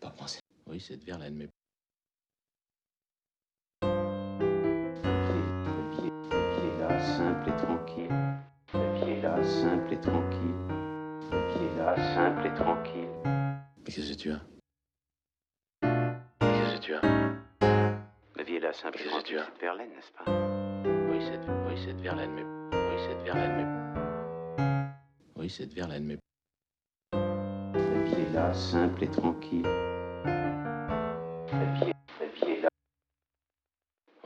[0.00, 0.40] Pas penser.
[0.66, 1.48] Oui, c'est de Verlaine, mais
[6.78, 8.12] là, simple et tranquille.
[8.74, 10.54] Vie est là, simple et tranquille.
[11.78, 13.08] Là, simple et tranquille.
[13.24, 14.40] Mais qu'est-ce que tu as?
[16.40, 17.00] Qu'est-ce que tu as?
[18.36, 19.42] La vie est là, simple et tranquille.
[19.46, 20.24] C'est de Verlaine, n'est-ce pas?
[21.10, 23.66] Oui, c'est de, oui, c'est de Verlaine, mais oui, c'est de Verlaine, mais
[25.36, 26.18] oui, c'est de Verlaine, mais
[28.52, 29.66] simple et tranquille.
[31.52, 32.68] La vie, la vie est là.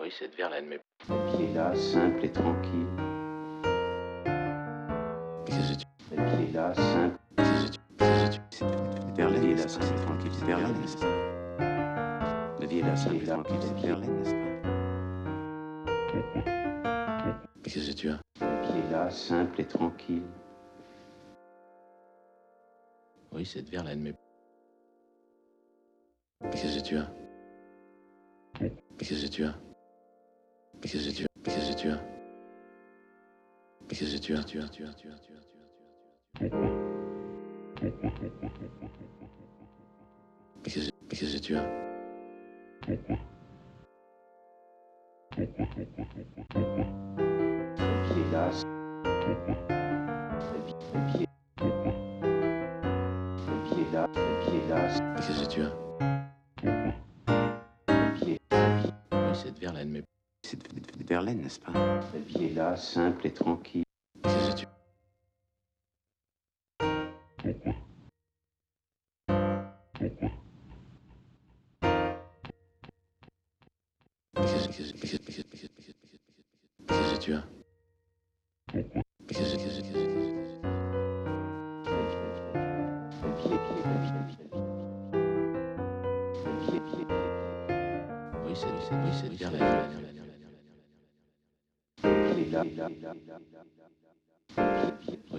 [0.01, 2.87] Oui, c'est de Verlaine, mais la vie est là, simple et tranquille.
[5.47, 7.19] Qu'est-ce que tu La vie est là, simple.
[9.17, 10.33] La vie est là, simple et tranquille.
[10.33, 11.07] C'est Verlaine, n'est-ce pas?
[12.61, 13.61] La vie est là, simple et tranquille.
[13.61, 14.39] C'est Verlaine, n'est-ce pas?
[17.63, 18.19] Qu'est-ce que tu as?
[18.41, 20.23] La vie est là, simple et tranquille.
[23.33, 24.15] Oui, c'est de Verlaine, mais
[26.51, 27.11] Qu'est-ce que tu as?
[28.99, 29.55] Qu'est-ce que tu as?
[30.81, 31.27] Qu'est-ce que tu as?
[31.43, 32.01] Qu'est-ce que tu as?
[33.89, 34.45] Qu'est-ce que tu as?
[34.45, 35.11] Tu as, tu as, tu as, tu as, tu as,
[40.63, 41.65] Qu'est-ce qu'est-ce que tu as?
[45.37, 45.51] Est
[48.33, 48.51] là.
[50.95, 51.25] La
[53.95, 54.09] là.
[55.17, 55.85] Qu'est-ce que tu as
[59.51, 61.73] de Verlaine, mais de Verlaine, n'est-ce pas?
[61.73, 63.84] La vie est là, simple et tranquille.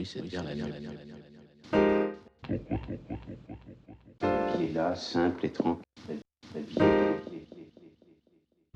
[0.06, 0.22] La
[4.58, 5.84] vie est là, simple et tranquille.
[6.54, 7.06] La vie est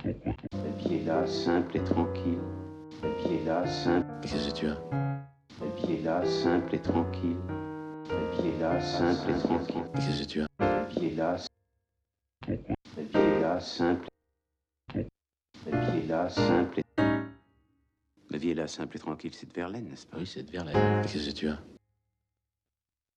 [0.03, 2.39] la vie est là, simple et tranquille.
[3.03, 4.07] La vie est là, simple.
[4.21, 7.37] Qu'est-ce que tu as La vie est là, simple et tranquille.
[8.09, 9.83] La vie est là, simple et tranquille.
[9.95, 11.35] Qu'est-ce que tu as La vie est là.
[12.47, 12.63] La vie
[13.13, 14.07] est là, simple.
[14.95, 15.01] La
[15.79, 16.79] vie est là, simple.
[16.79, 16.88] et-
[18.31, 19.33] La vie est là, simple et tranquille.
[19.33, 21.01] C'est de Verlaine, n'est-ce pas Oui, c'est de Verlaine.
[21.01, 21.59] Qu'est-ce que tu as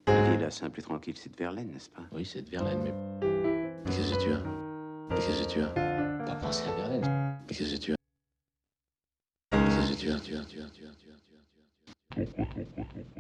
[0.07, 1.16] La vie est là, simple et tranquille.
[1.16, 2.94] C'est de Verlaine, n'est-ce pas Oui, c'est de Verlaine, mais.
[3.87, 4.42] Qu'est-ce que tu as
[5.14, 5.68] Qu'est-ce que tu as
[6.25, 7.38] Pas penser à Verlaine.
[7.46, 7.96] Qu'est-ce que tu as
[9.51, 11.35] Qu'est-ce que tu as Tu as, tu as, tu as, tu as, tu
[12.16, 12.33] as, tu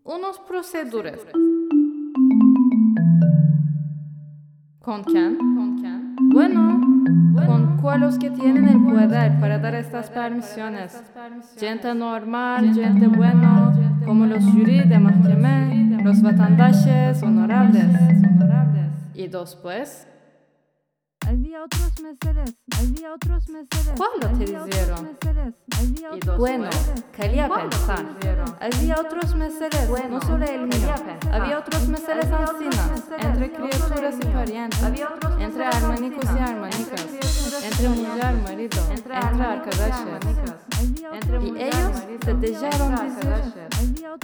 [0.04, 1.17] unos proceduras.
[4.82, 5.38] ¿Con quién?
[5.38, 6.15] ¿Con quién?
[6.34, 6.82] Bueno,
[7.47, 11.01] con cuáles que tienen el poder para dar estas permisiones.
[11.58, 13.73] Gente normal, gente buena,
[14.06, 17.95] como los juris de mahkeme, los vatandaches honorables.
[19.13, 20.06] Y después,
[21.55, 23.93] había otros meseres, había otros meseres.
[23.95, 25.17] ¿Cuándo te dijeron?
[26.37, 26.69] bueno,
[27.15, 28.05] quería pensar.
[28.59, 30.93] Había otros meseres, bueno, no solo el mío.
[31.31, 34.83] Había otros meseres ancianas, entre criaturas y parientes,
[35.39, 37.07] entre armanicos y armanicas,
[37.63, 40.19] entre mujer y marido, entre arkadaşlar.
[41.41, 41.91] Y ellos
[42.25, 43.65] se dejaron decir,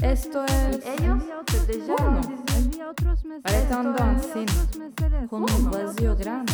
[0.01, 2.21] esto es Ellos te dejaron.
[2.21, 6.53] bueno, para tanto anciano, con un vacío grande.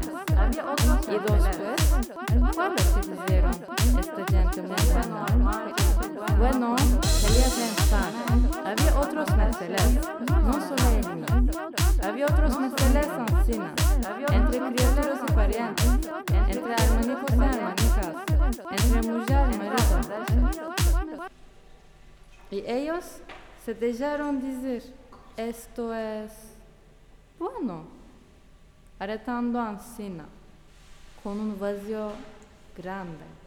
[0.59, 3.51] otros y dos pues, ¿cuáles se les dieron?
[3.99, 4.61] Estudiante
[6.37, 6.75] bueno,
[7.21, 8.11] quería pensar,
[8.65, 9.99] había otros meseles,
[10.43, 11.27] no solo en mí,
[12.03, 13.73] había otros meseles en Sina,
[14.31, 15.85] entre criaturas y parientes,
[16.47, 18.15] entre hermanitos y hermanitas,
[18.71, 20.75] entre mujer y marido.
[22.49, 23.05] Y ellos
[23.63, 24.93] se dejaron decir,
[25.37, 26.31] esto es
[27.39, 27.83] bueno,
[28.99, 30.25] arretando a Sina.
[31.23, 32.11] Con un vacío
[32.75, 33.40] grande.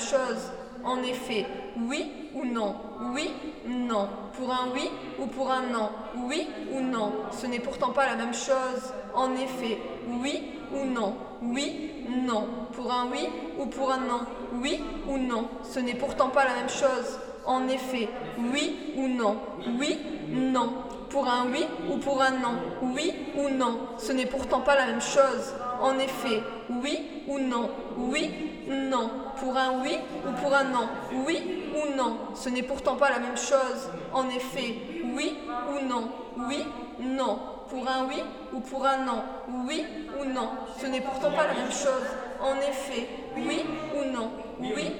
[0.00, 0.52] Chose.
[0.84, 1.46] En effet,
[1.88, 2.76] oui ou non.
[3.14, 3.30] Oui,
[3.66, 4.08] non.
[4.38, 4.88] Pour un oui
[5.18, 5.90] ou pour un non.
[6.16, 8.92] Oui ou non, ce n'est pourtant pas la même chose.
[9.14, 9.78] En effet,
[10.22, 10.42] oui
[10.72, 11.14] ou non.
[11.42, 12.46] Oui, non.
[12.72, 13.28] Pour un oui
[13.58, 14.20] ou pour un non.
[14.62, 17.18] Oui ou non, ce n'est pourtant pas la même chose.
[17.44, 18.08] En effet,
[18.52, 19.36] oui ou non.
[19.78, 19.98] Oui,
[20.30, 20.72] non.
[21.10, 22.56] Pour un oui ou pour un non.
[22.82, 25.54] Oui ou non, ce n'est pourtant pas la même chose.
[25.80, 26.42] En effet,
[26.82, 27.70] oui ou non.
[27.96, 28.30] Oui,
[28.68, 29.10] non.
[29.38, 30.88] Pour un oui ou pour un non.
[31.26, 33.90] Oui ou non, ce n'est pourtant pas la même chose.
[34.12, 34.78] En effet,
[35.14, 35.38] oui
[35.70, 36.08] ou non.
[36.48, 36.64] Oui,
[37.00, 37.38] non.
[37.68, 38.22] Pour un oui
[38.52, 39.22] ou pour un non.
[39.66, 39.84] Oui
[40.20, 42.06] ou non, ce n'est pourtant pas la même chose.
[42.40, 43.64] En effet, oui
[43.94, 44.30] ou non.
[44.60, 44.92] Oui,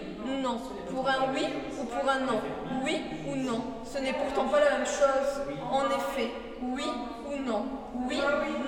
[0.43, 0.59] non.
[0.91, 1.47] Pour un oui
[1.81, 2.41] ou pour un non.
[2.85, 5.43] Oui ou non, ce n'est pourtant pas la même chose.
[5.71, 6.31] En effet,
[6.63, 6.85] oui
[7.27, 7.65] ou non.
[8.09, 8.21] Oui,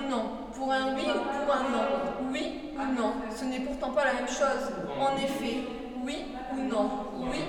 [0.09, 0.23] non.
[0.55, 1.85] Pour un oui ou pour un non.
[2.31, 4.71] Oui ou non, ce n'est pourtant pas la même chose.
[4.99, 5.63] En effet,
[6.03, 6.17] oui
[6.53, 7.43] ou Oui,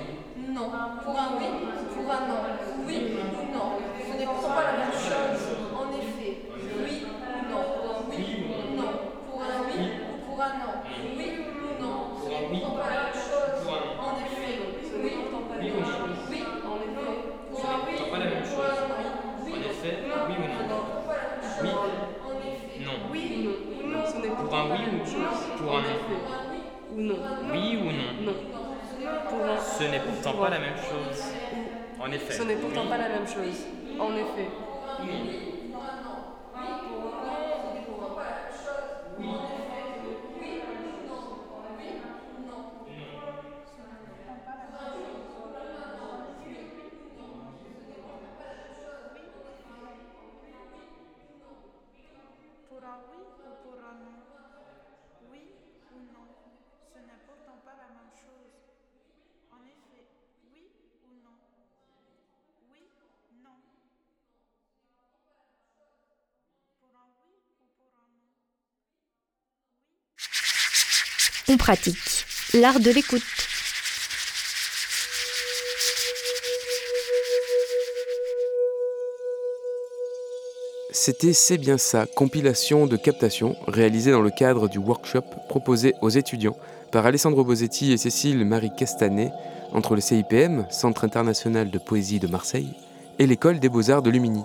[0.49, 0.71] non.
[1.05, 2.43] Pour un oui ou pour un non.
[2.87, 5.47] Oui ou non, ce n'est pourtant pas la même chose.
[5.71, 6.39] En effet,
[6.83, 7.65] oui ou non.
[8.11, 8.91] Oui ou non.
[9.31, 10.75] Pour un oui ou pour un non.
[11.17, 13.71] Oui ou non, ce n'est pourtant pas la même chose.
[14.01, 14.59] En effet,
[14.99, 15.43] oui ou non.
[15.61, 16.45] Oui, en effet.
[17.51, 18.83] Pour un oui pas la même pour un chose.
[18.91, 18.99] non.
[19.47, 19.95] En effet,
[20.27, 20.83] oui ou non
[21.63, 21.71] Oui.
[22.85, 22.97] Non.
[23.13, 26.21] Oui ou non, ce n'est Pour un oui ou pour un non
[26.93, 27.19] ou non.
[27.53, 28.35] Oui ou non Non.
[29.31, 29.85] Pour un Ce
[30.41, 31.23] pas la même chose.
[32.01, 32.33] En effet.
[32.33, 33.67] Ce n'est pourtant pas la même chose.
[33.99, 34.49] En effet.
[71.53, 73.25] On pratique l'art de l'écoute.
[80.93, 86.11] C'était C'est bien ça, compilation de captation réalisée dans le cadre du workshop proposé aux
[86.11, 86.57] étudiants
[86.93, 89.33] par Alessandro Bosetti et Cécile Marie Castanet
[89.73, 92.75] entre le CIPM, Centre international de poésie de Marseille,
[93.19, 94.45] et l'École des beaux-arts de Lumini.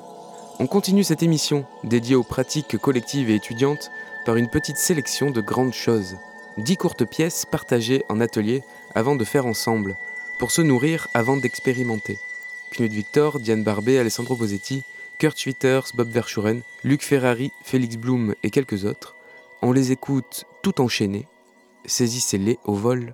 [0.57, 3.91] On continue cette émission dédiée aux pratiques collectives et étudiantes
[4.25, 6.15] par une petite sélection de grandes choses.
[6.57, 9.97] Dix courtes pièces partagées en atelier avant de faire ensemble,
[10.39, 12.17] pour se nourrir avant d'expérimenter.
[12.71, 14.83] Knut Victor, Diane Barbet, Alessandro Bosetti,
[15.17, 19.15] Kurt Schwitters, Bob Verschuren, Luc Ferrari, Félix Blum et quelques autres.
[19.61, 21.25] On les écoute tout enchaîner,
[21.85, 23.13] saisissez-les au vol.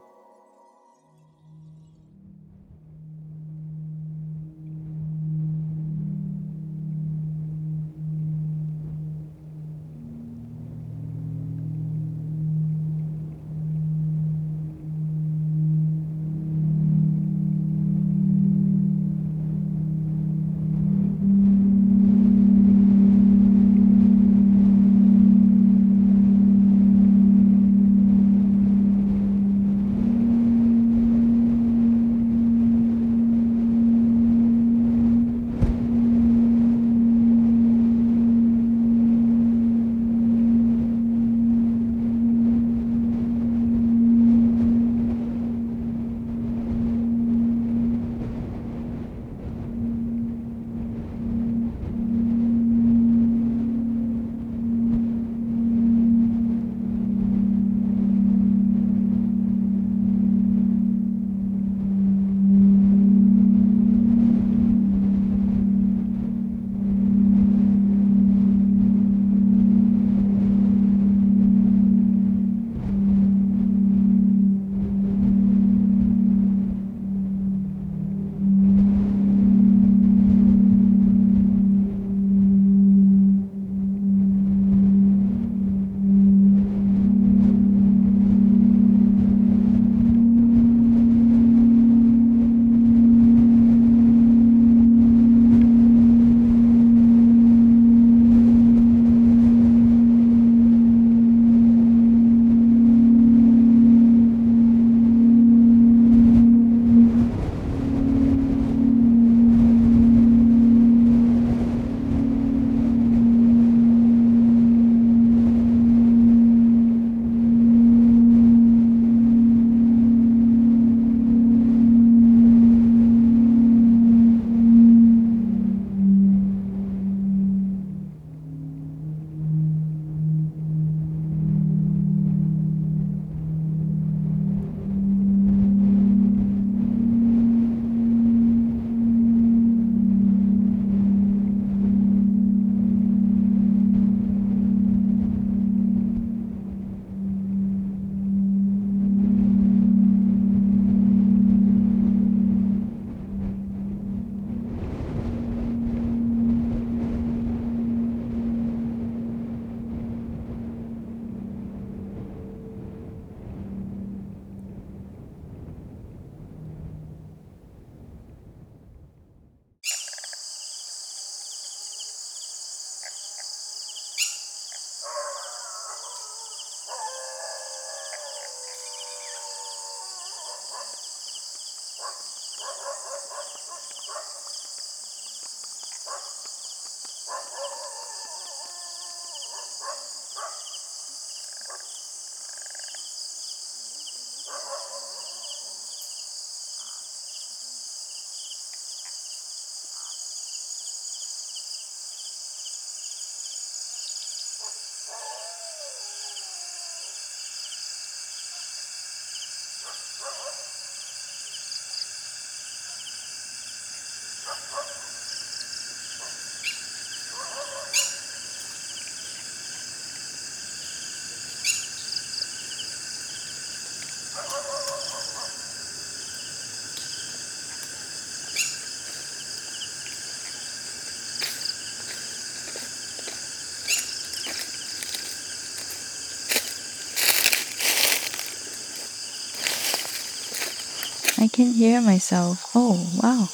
[241.62, 242.72] can hear myself.
[242.76, 243.48] Oh, wow.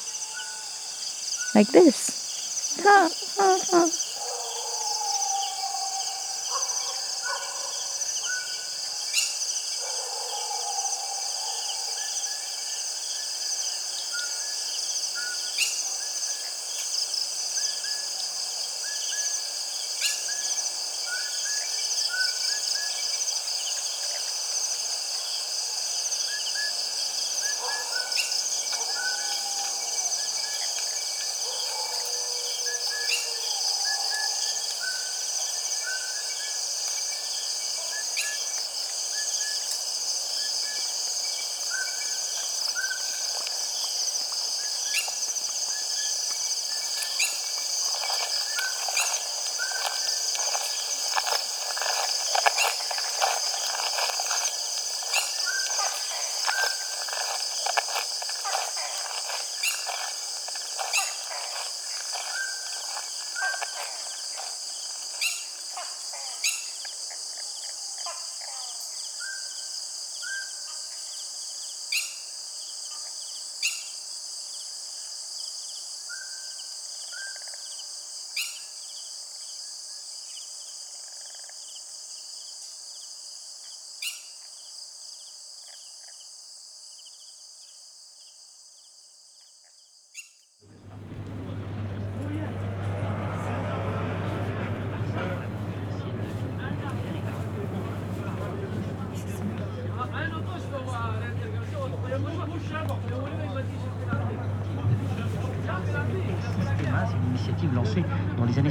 [1.54, 2.78] Like this.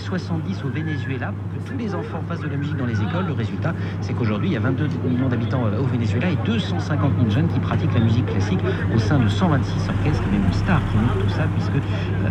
[0.07, 3.27] 70 au Venezuela pour que tous les enfants fassent de la musique dans les écoles.
[3.27, 7.11] Le résultat, c'est qu'aujourd'hui, il y a 22 millions d'habitants euh, au Venezuela et 250
[7.17, 8.59] 000 jeunes qui pratiquent la musique classique
[8.95, 12.29] au sein de 126 orchestres, même star qui tout ça, puisque euh,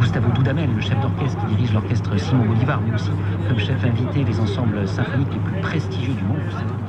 [0.00, 3.10] Gustavo Dudamel, le chef d'orchestre qui dirige l'orchestre Simon Bolivar, mais aussi
[3.48, 6.81] comme chef invité les ensembles symphoniques les plus prestigieux du monde.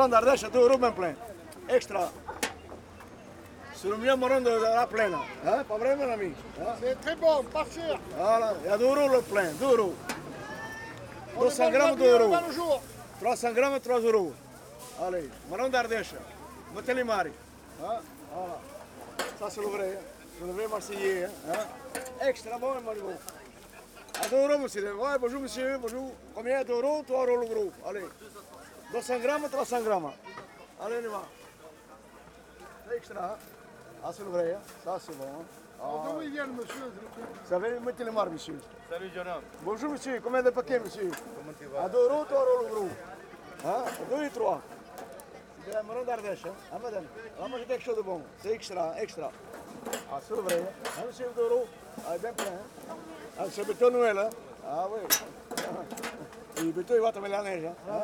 [0.00, 1.14] Marron d'Ardèche à 2 euros même plein.
[1.68, 2.10] Extra.
[3.74, 5.14] C'est le meilleur marron de, de la plaine.
[5.46, 5.62] Hein?
[5.68, 6.32] Pas vrai, mon ami
[6.80, 7.98] C'est très bon, pas cher.
[8.16, 9.94] Voilà, il y a 2 euros le plein, 2 euros.
[11.38, 12.34] 200 grammes, 2 euros.
[13.20, 14.32] 300 grammes, 3 euros.
[15.02, 16.14] Allez, marron d'Ardèche.
[17.04, 17.32] Maris.
[17.84, 18.00] Hein?
[18.32, 18.58] Voilà.
[19.38, 19.98] Ça, c'est le vrai.
[19.98, 20.04] hein.
[20.38, 21.24] C'est le vrai Marseillais.
[21.24, 21.52] Hein?
[21.52, 22.26] Hein?
[22.26, 22.72] Extra bon.
[24.22, 24.94] À 2 euros, monsieur.
[24.94, 25.76] Ouais, bonjour, monsieur.
[25.76, 26.10] Bonjour.
[26.34, 27.72] Combien 2 euros 3 euros le gros.
[27.86, 28.00] Allez.
[28.92, 30.10] 200 grammes, 300 grammes.
[30.80, 31.22] Allez, on y va.
[32.88, 33.38] C'est extra.
[34.04, 34.54] Ah, c'est le vrai.
[34.54, 34.60] hein.
[34.84, 35.24] Ça, c'est bon.
[35.24, 35.44] hein.
[35.82, 36.08] Ah.
[36.12, 36.92] D'où il vient le monsieur
[37.48, 38.58] Ça va, mettez les monsieur.
[38.90, 39.40] Salut, Jonathan.
[39.62, 40.20] Bonjour, monsieur.
[40.22, 41.10] Combien de paquets, monsieur?
[41.10, 42.88] Comment tu vas À 2 euros, 3 euros le gros.
[43.66, 44.60] Hein 2 et 3.
[45.64, 46.46] C'est de la marron d'Ardèche.
[46.46, 46.54] Hein?
[46.72, 47.04] Ah, madame.
[47.38, 48.22] On va manger quelque chose de bon.
[48.42, 49.30] C'est extra, extra.
[50.12, 50.58] Ah, c'est le vrai.
[50.60, 51.66] Hein, Hein, monsieur, 2 euros.
[52.08, 52.46] Ah, bien plein.
[52.46, 52.94] Hein?
[53.38, 54.18] Ah, c'est béton Noël.
[54.18, 54.30] Hein?
[54.66, 55.00] Ah, oui.
[56.58, 57.64] Et béton, il va tomber la neige.
[57.64, 57.74] Hein?
[57.90, 58.02] Hein?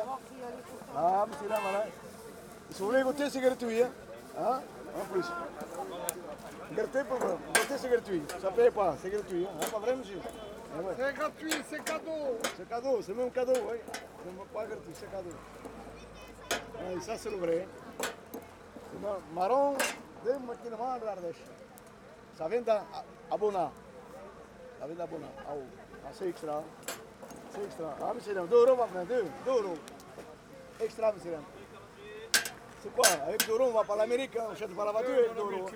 [0.95, 1.85] Ah, monsieur, là, voilà.
[2.71, 3.81] Si vous voulez goûter, c'est gratuit.
[3.83, 3.89] Hein?
[4.39, 4.61] Hein?
[4.99, 5.25] En plus.
[6.75, 7.37] Gratuit pour vous.
[7.53, 8.23] Goûter, c'est gratuit.
[8.41, 9.45] Ça ne paye pas, c'est gratuit.
[9.45, 9.65] Hein?
[9.71, 10.19] Pas vrai, monsieur
[10.75, 10.93] Ah, ouais.
[10.97, 12.37] C'est gratuit, c'est cadeau.
[12.57, 13.77] C'est cadeau, c'est même cadeau, oui.
[13.93, 15.29] C'est même pas gratuit, c'est cadeau.
[16.51, 17.67] Ah, et ça, c'est le vrai.
[18.01, 19.73] C'est ma- marron
[20.25, 21.43] de maquinement d'Ardèche.
[22.37, 23.71] Ça vient d'Abona.
[24.79, 25.27] Ça vient d'Abona.
[25.47, 25.61] Ah, oh.
[26.05, 26.63] Ah, c'est extra.
[27.51, 27.95] C'est extra.
[28.01, 29.77] Ah, monsieur, 2 euros maintenant, 2, 2 euros.
[30.79, 31.37] Extra, monsieur.
[32.83, 34.45] C'est quoi Avec 2 euros, on va pas à l'Amérique, hein.
[34.49, 35.69] on achète pas la voiture avec 2 euros.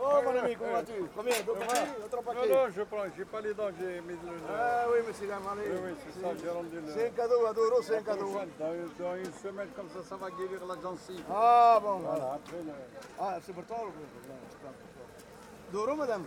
[0.00, 3.04] Oh, mon ami, comment vas-tu Combien Deux paquets ou trois paquets Non, non, je prends,
[3.16, 4.36] j'ai pas les dents, j'ai mis le.
[4.48, 5.68] Ah oui, monsieur, allez.
[5.68, 6.92] Oui, oui, c'est ça, j'ai rendu le.
[6.94, 8.32] C'est un cadeau à 2 euros, c'est un cadeau.
[8.58, 11.24] Dans, une- dans une semaine comme ça, ça va guérir la gencive.
[11.34, 12.34] Ah bon, Voilà, voilà.
[12.34, 12.72] après le.
[13.20, 15.72] Ah, c'est pour toi le gros, non, c'est pas pour toi.
[15.72, 16.24] Deux euros, madame?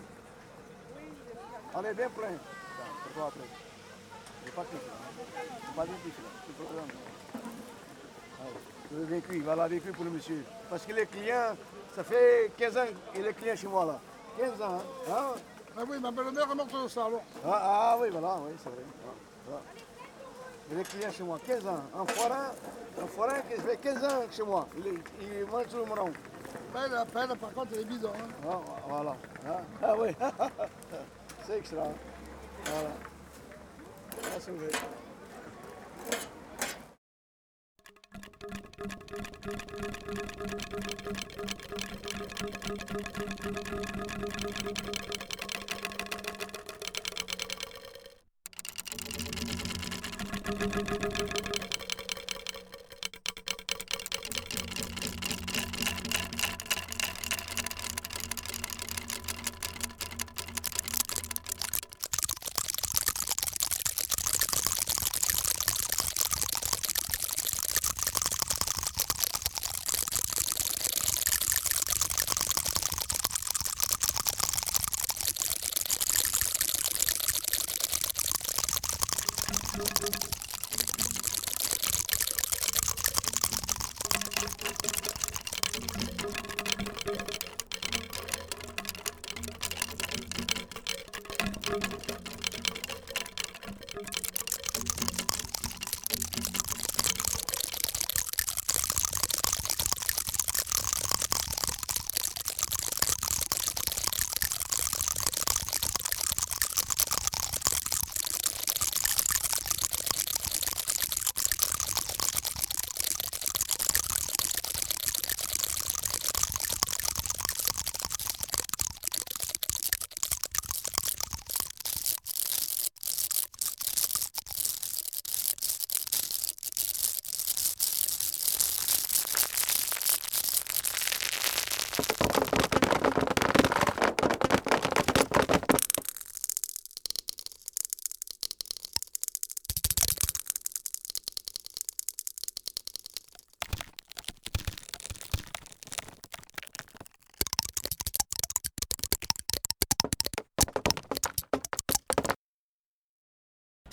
[1.73, 2.27] Allez, bien plein.
[2.35, 3.47] Ça, pour toi après.
[4.45, 5.23] C'est pas cuit, là.
[5.65, 6.29] C'est pas bien cuit, là.
[6.45, 6.81] C'est pour toi.
[8.91, 10.43] Bien cuit, voilà, bien cuit pour le monsieur.
[10.69, 11.55] Parce que les clients,
[11.95, 13.99] ça fait 15 ans qu'il est client chez moi, là.
[14.37, 14.81] 15 ans, hein
[15.11, 15.33] Ah,
[15.77, 17.21] Ah oui, ma belle-mère est morte de ça alors.
[17.45, 17.61] ah,
[17.93, 18.79] ah oui, voilà, oui, c'est vrai.
[19.05, 19.11] Ah,
[19.47, 19.61] voilà.
[20.71, 21.83] Il est client chez moi, 15 ans.
[21.95, 22.51] Un forain,
[23.01, 24.67] un forain qui fait 15 ans chez moi.
[24.77, 26.11] Il, est- il mange tout le marron.
[26.73, 28.09] Pelle, la pelle, par contre, elle est bidon.
[28.15, 28.47] Hein.
[28.49, 29.15] Ah, voilà.
[29.47, 30.09] Ah, ah oui.
[31.47, 31.83] c'est extra.
[32.65, 32.89] Voilà.
[34.23, 34.69] Ah, c'est vrai.
[38.81, 39.19] C'est ton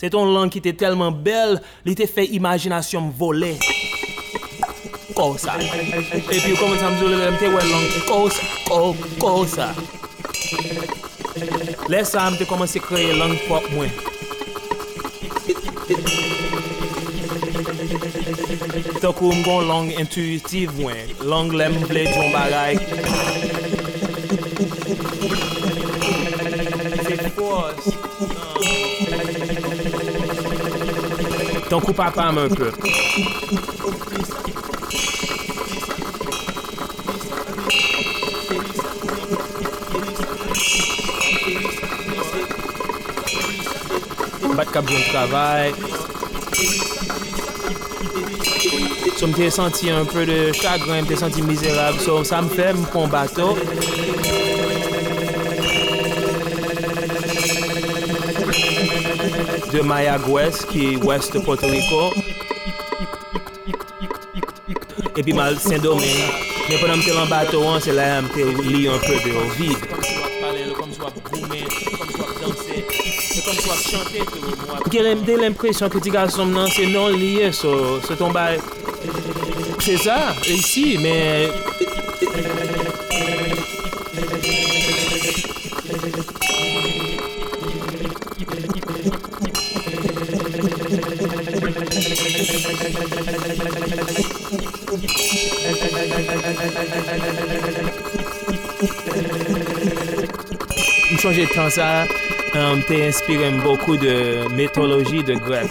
[0.07, 3.49] Se ton lang ki te telman bel, li te fe imajinasyon m vole.
[5.19, 5.57] Kousa.
[5.59, 7.97] E pi ou koman sa mzou lè, mte wè lang.
[8.07, 8.47] Kousa,
[9.19, 9.67] kousa.
[11.91, 13.91] Lè sa mte koman se kreye lang pop mwen.
[19.03, 21.17] Tokou m gon lang intuitiv mwen.
[21.27, 22.79] Lang lè m vle diyon bagay.
[31.77, 32.71] Don koup apam un peu.
[44.57, 45.75] Bat kap joun travay.
[49.19, 52.01] So mte senti un peu de chagrin, mte senti mizerab.
[52.01, 53.53] So sa mfem kon bato.
[59.77, 62.13] de Mayagüez ki west de Puerto Rico.
[65.17, 66.29] E pi mal Saint-Domingue.
[66.69, 69.53] Men pou nan mte lan bato an se la mte li an pe de ou
[69.59, 69.85] vide.
[74.95, 78.57] Gerem de l'impresyon ki ti gasom nan se non, non liye so se ton bay
[79.85, 80.17] se sa,
[80.49, 81.66] isi, men
[101.47, 102.07] de tan sa,
[102.55, 105.71] um, te inspire m bokou de metoloji de grek.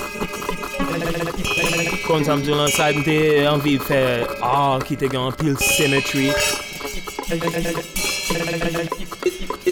[2.06, 3.18] Kon sa mdou lan sa, te
[3.50, 4.02] anvi fè
[4.46, 6.30] ar ki te gen pil symmetry.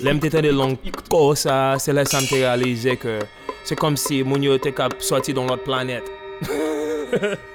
[0.04, 0.76] Lem te tan de long
[1.12, 3.22] ko sa, se lè sa m te realize ke
[3.64, 6.10] se kom si moun yo te kap soti don lot planet.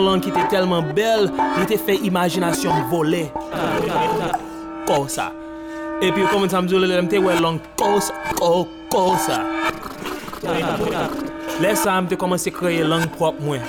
[0.00, 1.28] yon lang ki te telman bel,
[1.58, 3.26] li te fe imajinasyon vole.
[4.88, 5.28] Kosa.
[6.00, 9.42] E pi yo koman sa mzou lelem te we lang kosa, ko, kosa.
[11.60, 13.60] Lè sa m te koman se kreye lang prop mwen.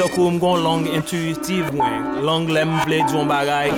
[0.00, 2.24] Tokou m gon lang intuitiv mwen.
[2.26, 3.70] Lang lem vle djon bagay.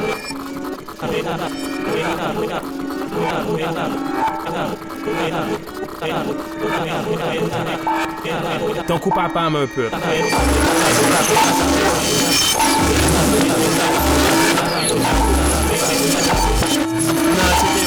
[7.43, 8.12] Kosa.
[8.87, 9.89] Ton coup papa un peu.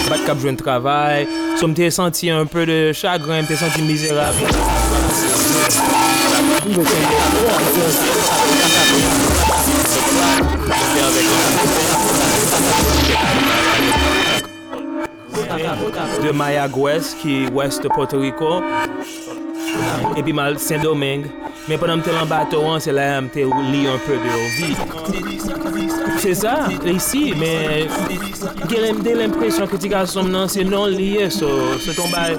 [0.09, 1.27] Bat cap jouen travail.
[1.57, 4.35] So m'te senti un peu de chagrin, m'te senti misérable.
[16.21, 18.61] De Mayagüez, ki west de Puerto Rico.
[20.15, 21.31] epi mal Saint-Domingue,
[21.69, 24.73] men pwè mte lan bato an, se la mte li an pè de ovi.
[25.75, 25.85] vi.
[26.19, 26.53] Se sa,
[26.89, 27.89] isi, men
[28.71, 31.49] gen mde l'impresyon ki ti gasom nan se non liye so,
[31.83, 32.37] se ton bay.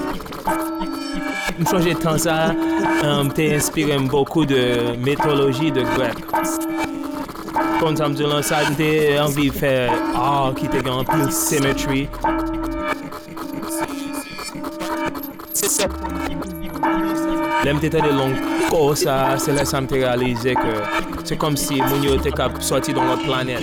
[1.56, 2.36] M chanje tan sa,
[3.28, 6.24] mte inspire m boku de metoloji de grek.
[7.78, 8.90] Kon sa mdou lan sa, mte
[9.22, 9.74] anvi fè
[10.16, 12.06] a ki te gen pil symmetry.
[15.52, 15.90] Se sa,
[17.86, 18.34] Te tade long
[18.70, 20.72] ko sa, se la sa mte realize ke
[21.28, 23.62] se kom si moun yo kap sorti don lot planet.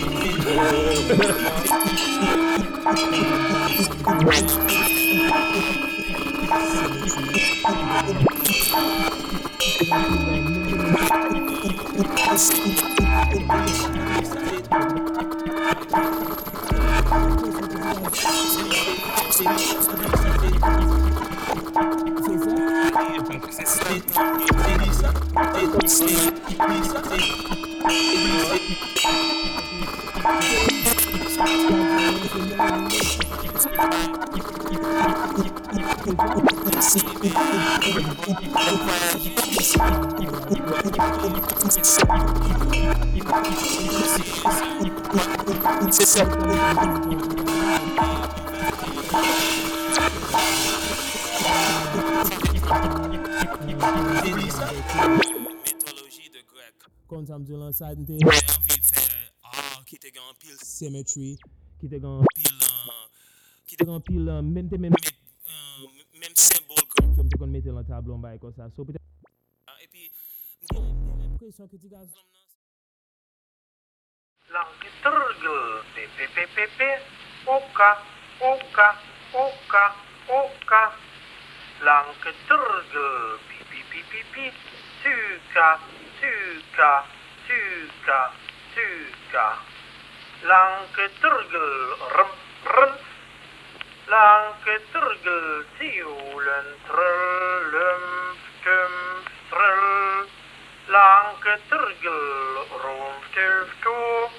[45.91, 46.26] C'est ça.
[57.07, 59.03] Kon sa mdou lan sa nte Mwen anvi fè
[59.43, 61.36] or ki te gen pil Symmetry
[61.82, 62.64] Ki te gen pil
[63.68, 65.05] Ki te gen pil Mèm te men mèm
[66.24, 69.03] Mèm sembol kon Mwen te kon mette lan tablon bay kon sa So pite
[69.84, 70.07] E pi
[70.72, 72.07] Mwen presyon ki ti gaz
[74.55, 75.57] Lan ki trgl
[75.95, 76.91] Pe pe pe pe pe
[77.59, 77.91] Oka
[78.53, 78.88] Oka
[79.36, 79.84] Oka
[80.32, 80.84] Oka.
[81.84, 84.52] Langue turgle, pi pi pi pi pi,
[85.04, 85.80] tuka,
[86.20, 87.04] tuka,
[87.46, 88.20] tuka,
[88.74, 89.48] tuka.
[90.48, 92.32] Langue turgle, rum,
[92.64, 92.94] rum.
[94.08, 98.04] Langue turgle, tiolen, trullum,
[98.64, 98.94] tum,
[99.50, 100.28] trull.
[100.88, 104.30] Langue turgle, rom, tuf, to.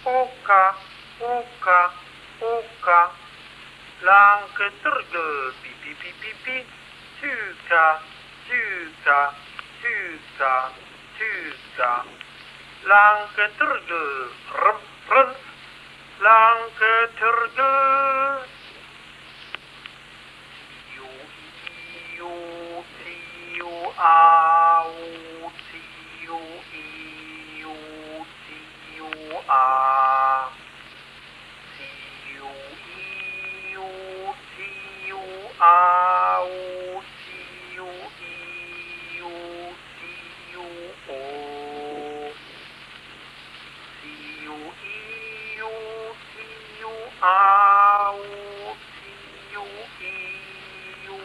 [0.07, 0.71] Oka,
[1.21, 1.81] oka,
[2.41, 3.01] oka.
[4.07, 6.57] Lanke turgel pi pi pi pi pi.
[7.21, 7.87] Tuka,
[8.47, 9.21] tuka,
[9.83, 10.55] tuka,
[11.19, 11.93] tuka.
[12.87, 14.11] Lanke turgel
[14.63, 14.81] rum
[15.11, 15.31] rum.
[16.23, 18.47] Lanke turgel
[20.95, 21.11] you,
[28.97, 30.53] you, you, ah.
[31.79, 32.51] You,
[33.73, 33.89] you,
[35.09, 35.21] you,
[35.61, 36.45] ah,
[37.77, 37.91] you,
[38.21, 39.77] you,
[40.53, 40.67] you,
[41.11, 42.33] oh.
[44.05, 44.57] You,
[45.57, 45.73] you,
[46.81, 46.93] you,
[47.23, 48.15] ah,
[49.53, 49.65] you,
[51.07, 51.21] you,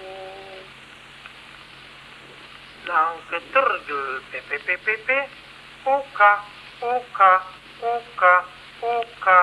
[2.88, 5.20] Lanke turgel pe pe pe pe pe.
[5.86, 6.32] Oka,
[6.82, 7.32] oka,
[7.82, 8.46] oka,
[8.82, 9.42] oka.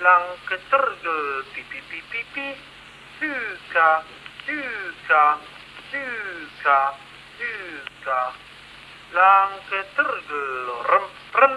[0.00, 2.46] Lanke turgel pi pi pi pi pi.
[3.20, 4.04] Tuka,
[4.44, 5.24] tuka,
[5.90, 6.80] tuka,
[7.38, 8.20] tuka.
[9.12, 11.54] Lanke turgel rum rum.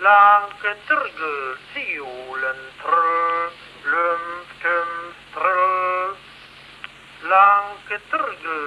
[0.00, 3.50] Lanke turgel tiolen trull.
[3.86, 4.24] Lum
[4.62, 4.90] tum
[5.34, 6.16] trull.
[7.26, 8.66] Lanke turgel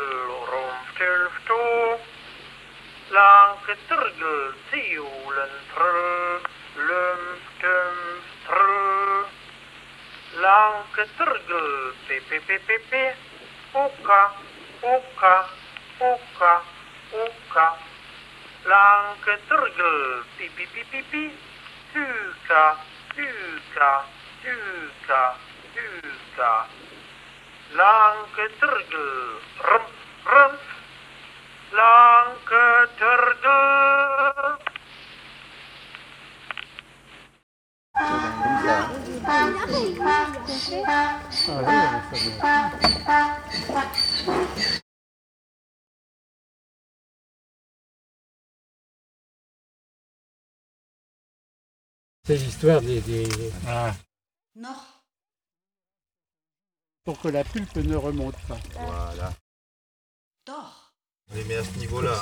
[0.52, 1.62] romftilfto.
[3.12, 6.40] Lanke turgel tiolen trull.
[6.88, 7.22] Lum
[7.60, 7.98] tum
[8.48, 9.26] trull.
[10.40, 13.04] Lanke turgel pe pe pe pe pe.
[13.74, 14.22] Oka,
[14.96, 15.36] oka,
[16.00, 16.54] oka,
[17.12, 17.68] oka.
[18.64, 21.24] Lanke turgel pi pi pi pi pi.
[21.92, 22.66] Tuka,
[23.16, 23.92] tuka,
[24.42, 25.24] tuka,
[25.76, 26.54] tuka.
[27.76, 29.12] Lanke turgel
[29.68, 29.86] rum
[30.32, 30.56] rum.
[52.24, 53.00] C'est l'histoire des.
[53.02, 53.28] des...
[54.56, 54.76] Non.
[57.06, 58.60] Pour que la pulpe ne remonte pas.
[58.74, 59.32] Voilà.
[61.32, 62.22] On les met à ce niveau-là.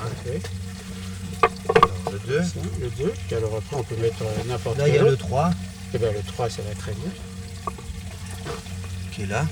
[2.12, 2.42] le 2.
[2.82, 3.14] Le 2.
[3.28, 5.26] Puis alors après, on peut mettre euh, n'importe Là, quel il y a le autre.
[5.28, 5.52] 3.
[5.94, 7.12] Et bien le 3, ça va très bien.
[9.12, 9.46] Qui est là.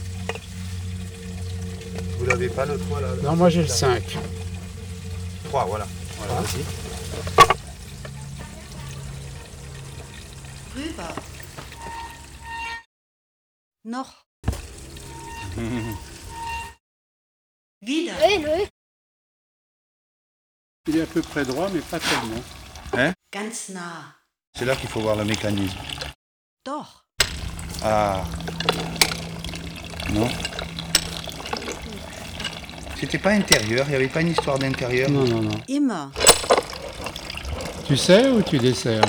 [2.19, 4.17] Vous l'avez pas le 3 là Non, moi j'ai le 5.
[5.45, 5.87] 3, voilà.
[6.17, 6.41] Voilà, Ah.
[6.41, 6.63] vas-y.
[10.75, 11.13] Rüber.
[13.85, 14.25] Noch.
[17.81, 18.13] Wieder.
[20.87, 22.41] Il est à peu près droit, mais pas tellement.
[22.93, 24.15] Hein Ganz nah.
[24.57, 25.77] C'est là qu'il faut voir le mécanisme.
[26.65, 27.03] Doch.
[27.83, 28.23] Ah.
[30.11, 30.29] Non.
[32.99, 35.09] C'était pas intérieur, il n'y avait pas une histoire d'intérieur.
[35.11, 35.61] Non, non, non.
[35.67, 36.07] Immer.
[37.85, 39.03] Tu sais ou tu desserres?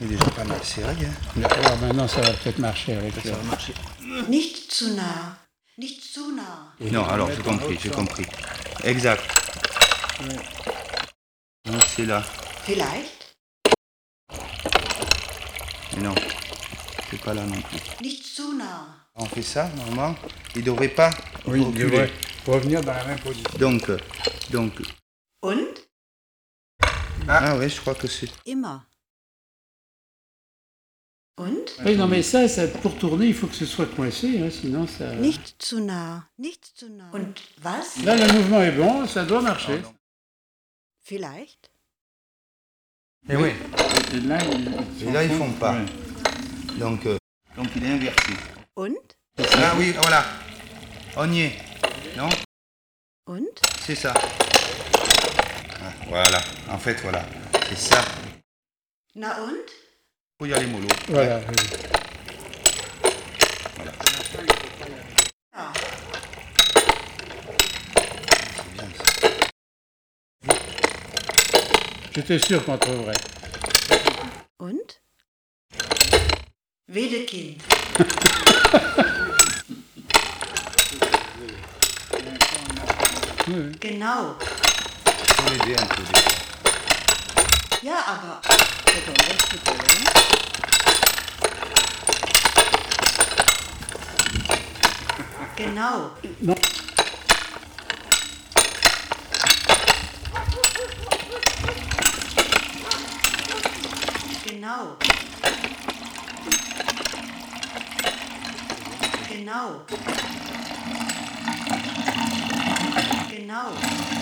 [0.00, 0.94] Il est déjà pas mal serré.
[1.06, 1.42] Hein.
[1.64, 3.74] Alors maintenant, ça va peut-être marcher avec Ça le- va marcher.
[4.28, 5.36] Nicht zu nah.
[6.80, 8.26] Non, alors j'ai compris, j'ai compris.
[8.84, 9.22] Exact.
[11.64, 12.22] Donc c'est là.
[12.64, 13.36] Vielleicht?
[15.96, 16.14] Mais non,
[17.10, 17.78] c'est pas là non plus.
[19.16, 20.14] On fait ça, normalement.
[20.56, 21.10] Il devrait pas
[21.46, 21.84] Oui, il reculer.
[21.84, 22.12] devrait
[22.46, 23.50] revenir dans la même position.
[23.58, 23.90] Donc,
[24.50, 24.72] donc.
[25.42, 25.78] Und?
[27.28, 28.30] Ah, ouais, je crois que c'est.
[28.46, 28.80] Immer.
[31.36, 31.66] Und?
[31.84, 34.86] Oui, non, mais ça, ça, pour tourner, il faut que ce soit coincé, hein, sinon
[34.86, 35.16] ça.
[35.16, 36.28] Nicht zu nah.
[36.38, 37.10] Nicht zu nah.
[37.12, 37.96] Und was?
[38.04, 39.82] Là, le mouvement est bon, ça doit marcher.
[41.02, 41.70] Vielleicht.
[43.28, 43.50] Et oui.
[44.12, 44.38] Et là,
[45.00, 45.72] Et là, ils font pas.
[45.72, 46.78] Ouais.
[46.78, 47.16] Donc, euh,
[47.56, 48.32] donc il est inversé.
[48.76, 48.94] Und?
[49.38, 50.24] Ah oui, voilà.
[51.16, 51.56] On y est.
[52.16, 52.28] Non?
[53.26, 53.60] Und?
[53.80, 54.14] C'est ça.
[54.14, 56.38] Ah, voilà.
[56.70, 57.24] En fait, voilà.
[57.68, 58.04] C'est ça.
[59.16, 59.83] Na und?
[60.44, 60.88] Faut y aller mollo.
[61.08, 61.38] Voilà.
[61.38, 61.44] Ouais.
[61.48, 61.54] oui.
[63.76, 63.92] Voilà.
[72.14, 73.16] J'étais sûr qu'on trouverait.
[74.58, 75.00] Und?
[76.88, 77.62] Wedekind.
[83.48, 83.72] Oui.
[83.80, 84.36] Genau.
[85.36, 85.76] Faut l'aider
[89.00, 89.84] koyalım, su koyalım.
[95.56, 96.10] Genau.
[96.40, 96.54] No.
[104.44, 104.96] Genau.
[109.28, 109.84] Genau.
[113.30, 114.13] Genau.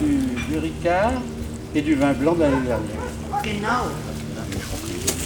[0.00, 1.12] Du, du Ricard
[1.74, 2.96] et du vin blanc de l'année dernière.
[3.42, 3.90] Genau.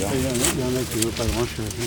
[0.01, 1.65] Il y en a, il y en a qui ne veulent pas grand-chose.
[1.83, 1.87] hein.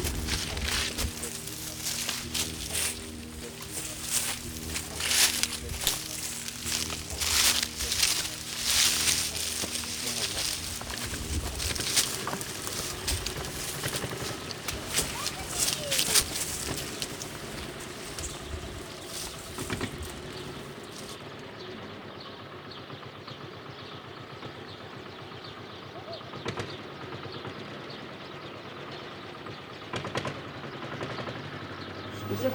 [32.41, 32.51] C'est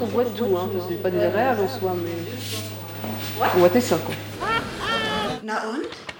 [0.56, 0.68] hein.
[0.88, 3.46] C'est pas réels en soi, mais.
[3.54, 4.14] On voit ça, quoi.
[5.42, 6.15] Na und?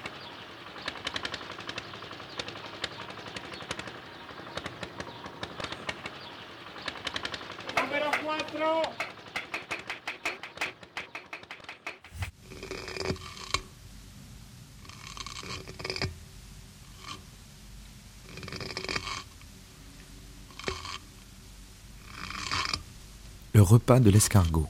[23.67, 24.69] Repas de l'escargot.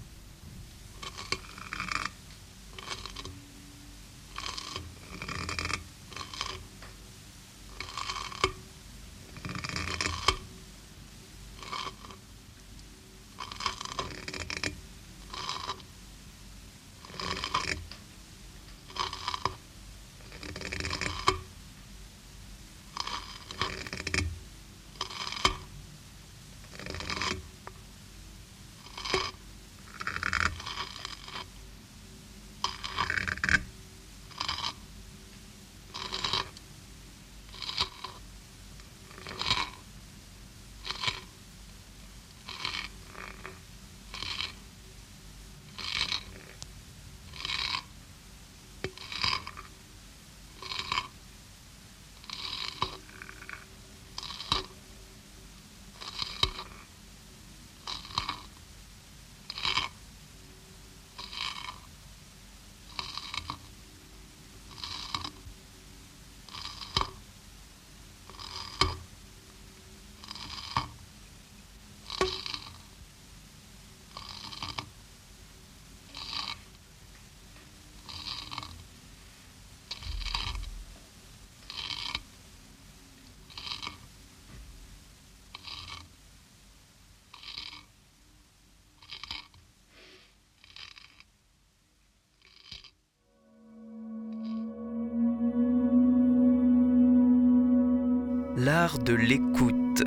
[98.87, 100.05] L'art de l'écoute.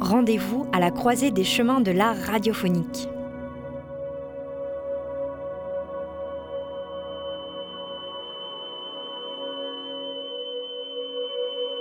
[0.00, 3.08] Rendez-vous à la croisée des chemins de l'art radiophonique.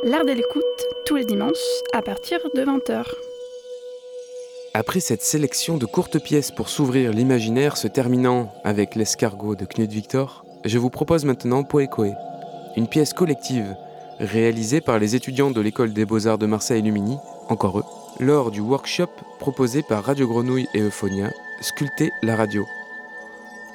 [0.03, 0.63] L'art de l'écoute,
[1.07, 1.57] tous les dimanches,
[1.91, 3.05] à partir de 20h.
[4.75, 9.91] Après cette sélection de courtes pièces pour s'ouvrir l'imaginaire se terminant avec l'escargot de Knut
[9.91, 12.13] Victor, je vous propose maintenant Poecoe,
[12.77, 13.75] une pièce collective
[14.19, 17.17] réalisée par les étudiants de l'école des beaux-arts de Marseille Lumini,
[17.49, 17.83] encore eux,
[18.19, 19.09] lors du workshop
[19.39, 21.31] proposé par Radio Grenouille et Euphonia,
[21.61, 22.67] Sculpter la radio.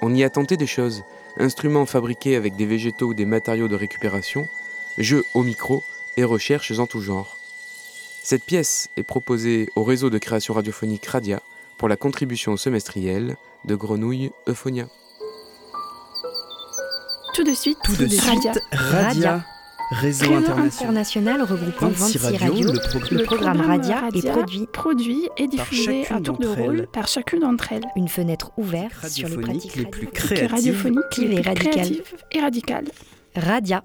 [0.03, 1.03] On y a tenté des choses,
[1.39, 4.47] instruments fabriqués avec des végétaux ou des matériaux de récupération,
[4.97, 5.83] jeux au micro
[6.17, 7.37] et recherches en tout genre.
[8.23, 11.41] Cette pièce est proposée au réseau de création radiophonique Radia
[11.79, 14.87] pour la contribution semestrielle de Grenouille Euphonia.
[17.35, 19.45] Tout de suite, Tout de suite, Radia.
[19.91, 20.67] Réseau international.
[20.67, 22.73] international regroupant 26 26 radios, radios.
[22.73, 26.87] le pro- Le programme Radia est produit produit et diffusé à tour de rôle elles.
[26.89, 27.85] par chacune d'entre elles.
[27.97, 30.13] Une fenêtre ouverte sur les pratiques les plus radiophoniques.
[30.13, 30.51] créatives.
[30.51, 31.73] radiophoniques les et plus radicales.
[31.73, 32.89] créatives et radicales.
[33.37, 33.83] Radia.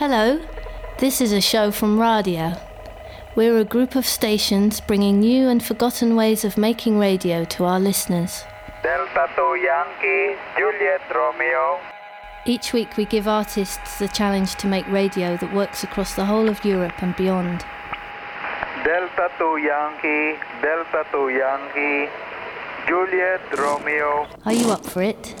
[0.00, 0.38] Hello,
[0.98, 2.52] This is a show from Radio.
[3.36, 7.78] We're a group of stations bringing new and forgotten ways of making radio to our
[7.80, 8.44] listeners.
[8.82, 11.78] Delta 2 Yankee, Juliet Romeo.
[12.48, 16.48] Each week we give artists the challenge to make radio that works across the whole
[16.48, 17.62] of Europe and beyond.
[18.86, 22.10] Delta 2 Yankee, Delta 2 Yankee,
[22.86, 24.26] Juliet Romeo.
[24.46, 25.34] Are you up for it?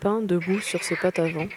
[0.00, 1.48] Debout sur ses pattes avant.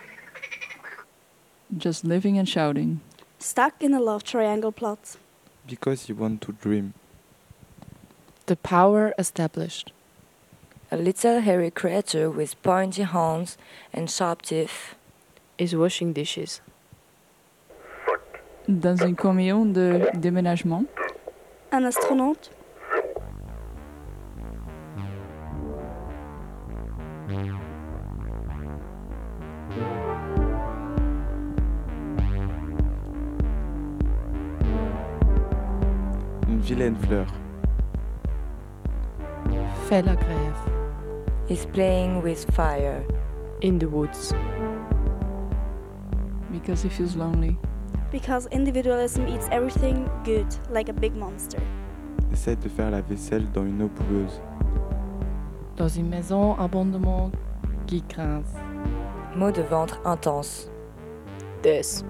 [1.78, 3.00] Just living and shouting.
[3.40, 5.18] Stuck in a love triangle plot.
[5.68, 6.94] Because you want to dream.
[8.46, 9.92] The power established.
[10.92, 13.58] A little hairy creature with pointy horns
[13.92, 14.96] and sharp teeth
[15.58, 16.62] is washing dishes.
[18.68, 20.86] Dans un camion de déménagement.
[21.72, 22.50] Un astronaute.
[36.66, 37.28] Vilaine fleur.
[39.88, 40.76] Fait la grève.
[41.48, 43.06] is playing with fire.
[43.62, 44.34] In the woods.
[46.52, 47.58] Because he feels lonely.
[48.12, 51.62] Because individualism eats everything good, like a big monster.
[52.32, 54.42] Essaie de faire la vaisselle dans une eau boueuse.
[55.78, 57.32] Dans une maison abondamment
[57.86, 58.54] qui grince.
[59.36, 60.70] Mot de ventre intense.
[61.62, 62.04] This.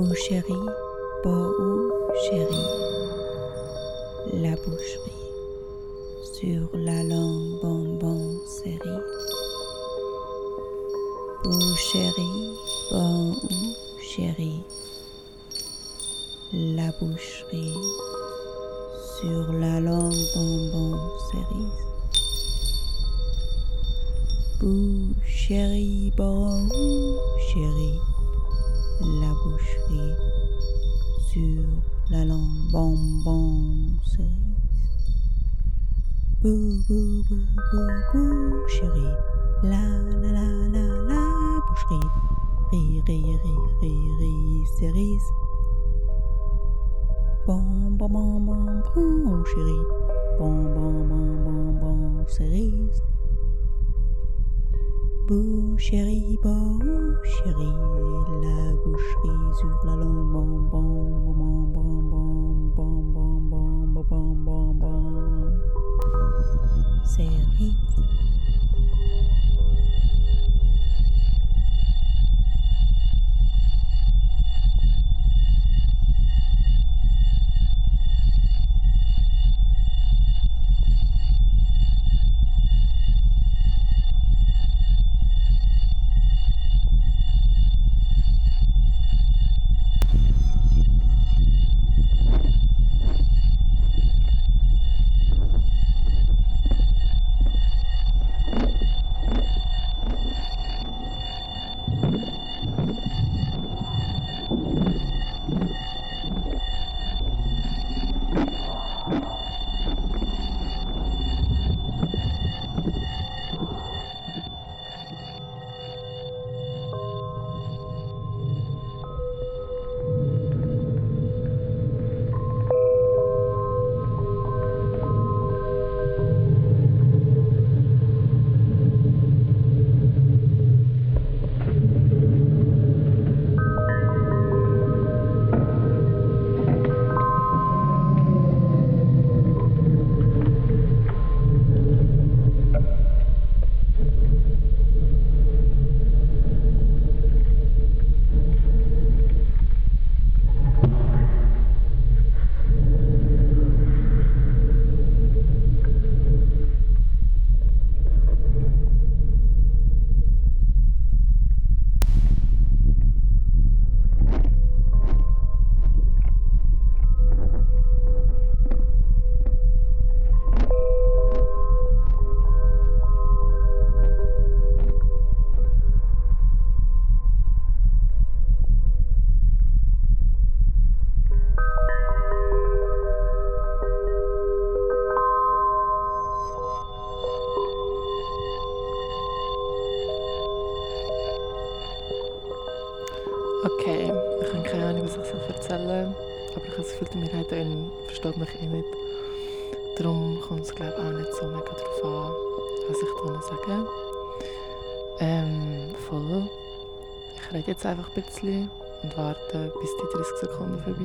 [0.00, 0.79] ou chérie.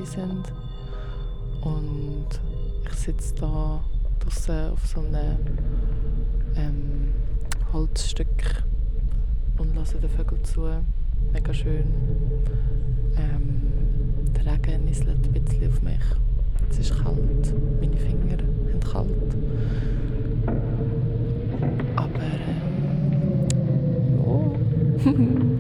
[0.05, 0.53] sind.
[1.61, 2.27] Und
[2.85, 3.83] ich sitze da
[4.19, 5.37] draußen auf so einem
[6.55, 7.13] ähm,
[7.73, 8.63] Holzstück
[9.57, 10.69] und lasse den Vögel zu.
[11.33, 11.85] Mega schön.
[13.17, 13.61] Ähm,
[14.35, 15.99] der Regen nisselt ein bisschen auf mich.
[16.69, 17.53] Es ist kalt.
[17.79, 18.37] Meine Finger
[18.67, 19.35] sind kalt.
[21.95, 22.61] Aber ähm,
[25.05, 25.51] ja.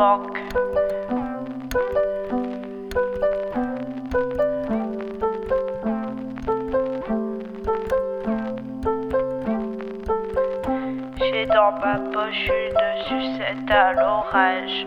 [0.00, 0.06] J'ai
[11.44, 14.86] dans ma poche une sucette à l'orage.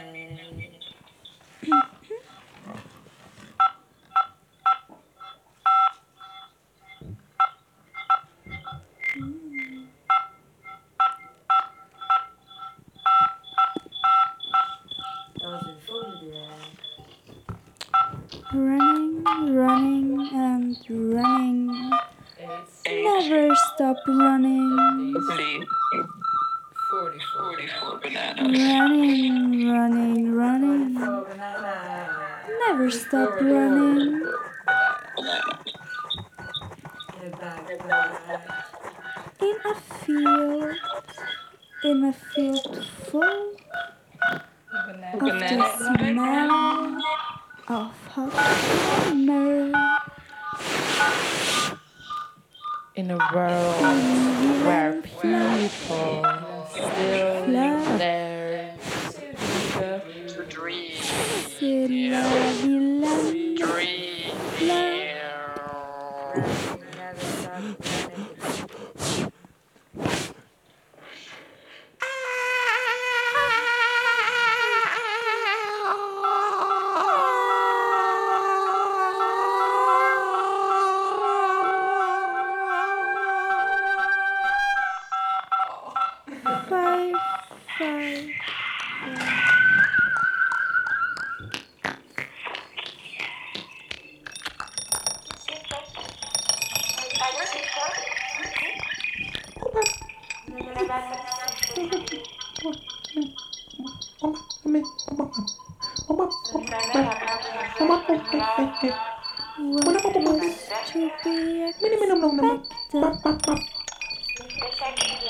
[114.81, 115.29] 在之间，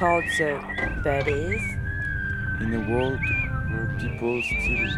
[0.00, 0.58] Called the
[1.04, 1.60] Baddies,
[2.62, 3.20] In a world
[3.68, 4.88] where people still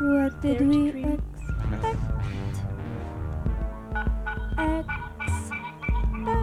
[0.00, 0.90] What did we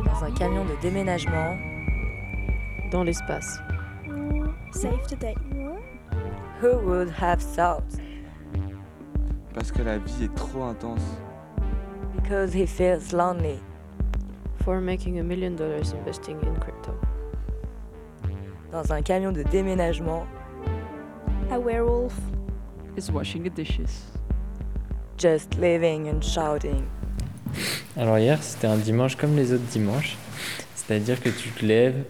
[0.05, 1.57] dans un camion de déménagement,
[2.89, 3.59] Dans l'espace.
[4.71, 5.35] save the day.
[6.61, 7.83] who would have thought?
[9.53, 11.03] Parce que la vie est trop intense.
[12.15, 13.59] Because he feels lonely.
[14.63, 16.93] For making a million dollars investing in crypto.
[18.77, 20.27] Dans un camion de déménagement,
[21.51, 22.13] A werewolf,
[22.95, 24.03] Is washing the dishes.
[25.17, 26.83] just living and shouting.
[27.97, 30.15] Alors hier, c'était un dimanche comme les autres dimanches.
[30.75, 32.03] C'est-à-dire que tu te lèves,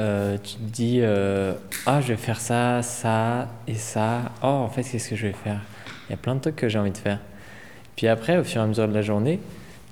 [0.00, 1.54] euh, tu te dis euh,
[1.86, 4.32] Ah, je vais faire ça, ça et ça.
[4.42, 5.60] Oh, en fait, qu'est-ce que je vais faire?
[6.08, 7.20] Il y a plein de trucs que j'ai envie de faire.
[7.94, 9.38] Puis après, au fur et à mesure de la journée,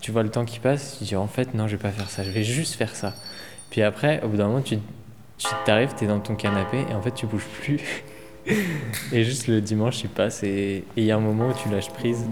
[0.01, 2.11] tu vois le temps qui passe, tu dis En fait, non, je vais pas faire
[2.11, 3.15] ça, je vais juste faire ça.
[3.71, 4.79] Puis après, au bout d'un moment, tu
[5.43, 7.81] tu t'arrives, tu es dans ton canapé et en fait, tu bouges plus.
[9.13, 11.69] et juste le dimanche, il passe et et il y a un moment où tu
[11.69, 12.25] lâches prise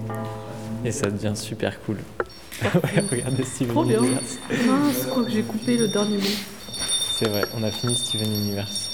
[0.85, 1.99] et ça devient super cool.
[2.63, 3.99] ouais, regardez Steven Trop bien.
[3.99, 4.39] Universe.
[4.67, 6.23] Mince, je crois que j'ai coupé le dernier mot.
[7.13, 8.90] C'est vrai, on a fini Steven Universe.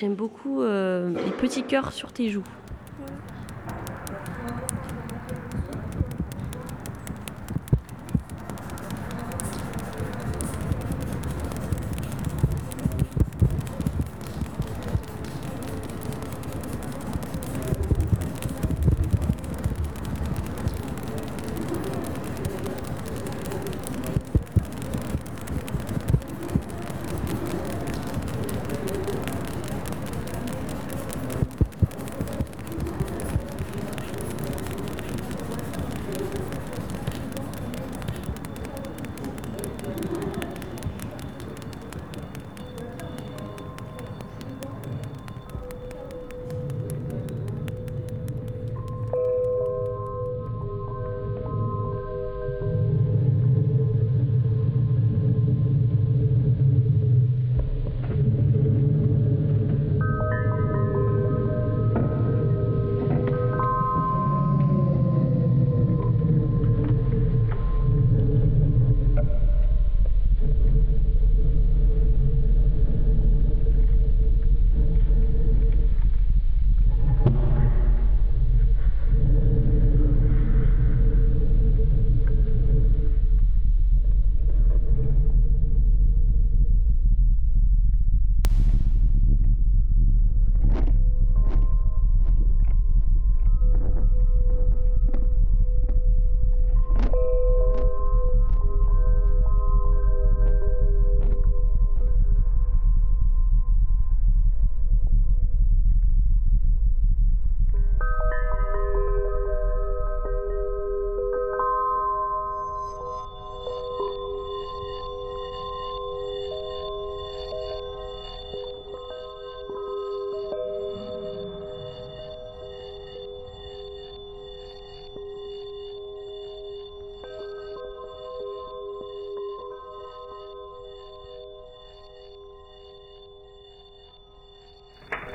[0.00, 2.42] J'aime beaucoup euh, les petits cœurs sur tes joues.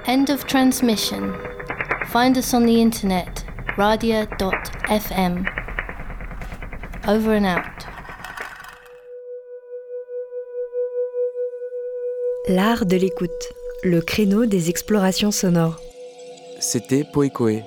[0.10, 1.36] End of transmission.
[2.08, 3.46] Find us on the internet,
[3.78, 5.46] radia.fm.
[7.08, 7.86] Over and out.
[12.48, 13.30] L'art de l'écoute,
[13.84, 15.80] le créneau des explorations sonores.
[16.60, 17.62] C'était Poecoe,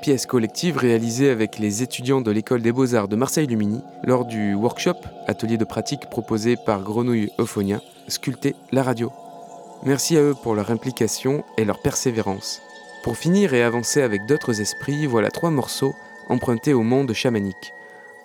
[0.00, 4.96] pièce collective réalisée avec les étudiants de l'école des beaux-arts de Marseille-Lumini lors du workshop,
[5.26, 9.12] atelier de pratique proposé par Grenouille Euphonia, Sculpter la radio.
[9.86, 12.60] Merci à eux pour leur implication et leur persévérance.
[13.04, 15.94] Pour finir et avancer avec d'autres esprits, voilà trois morceaux
[16.28, 17.72] empruntés au monde chamanique,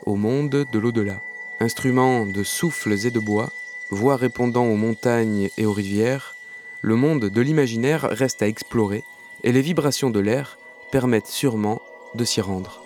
[0.08, 1.22] au monde de l'au-delà.
[1.60, 3.52] Instruments de souffles et de bois,
[3.92, 6.34] voix répondant aux montagnes et aux rivières,
[6.82, 9.04] le monde de l'imaginaire reste à explorer
[9.44, 10.58] et les vibrations de l'air
[10.92, 11.80] permettent sûrement
[12.16, 12.82] de s'y rendre.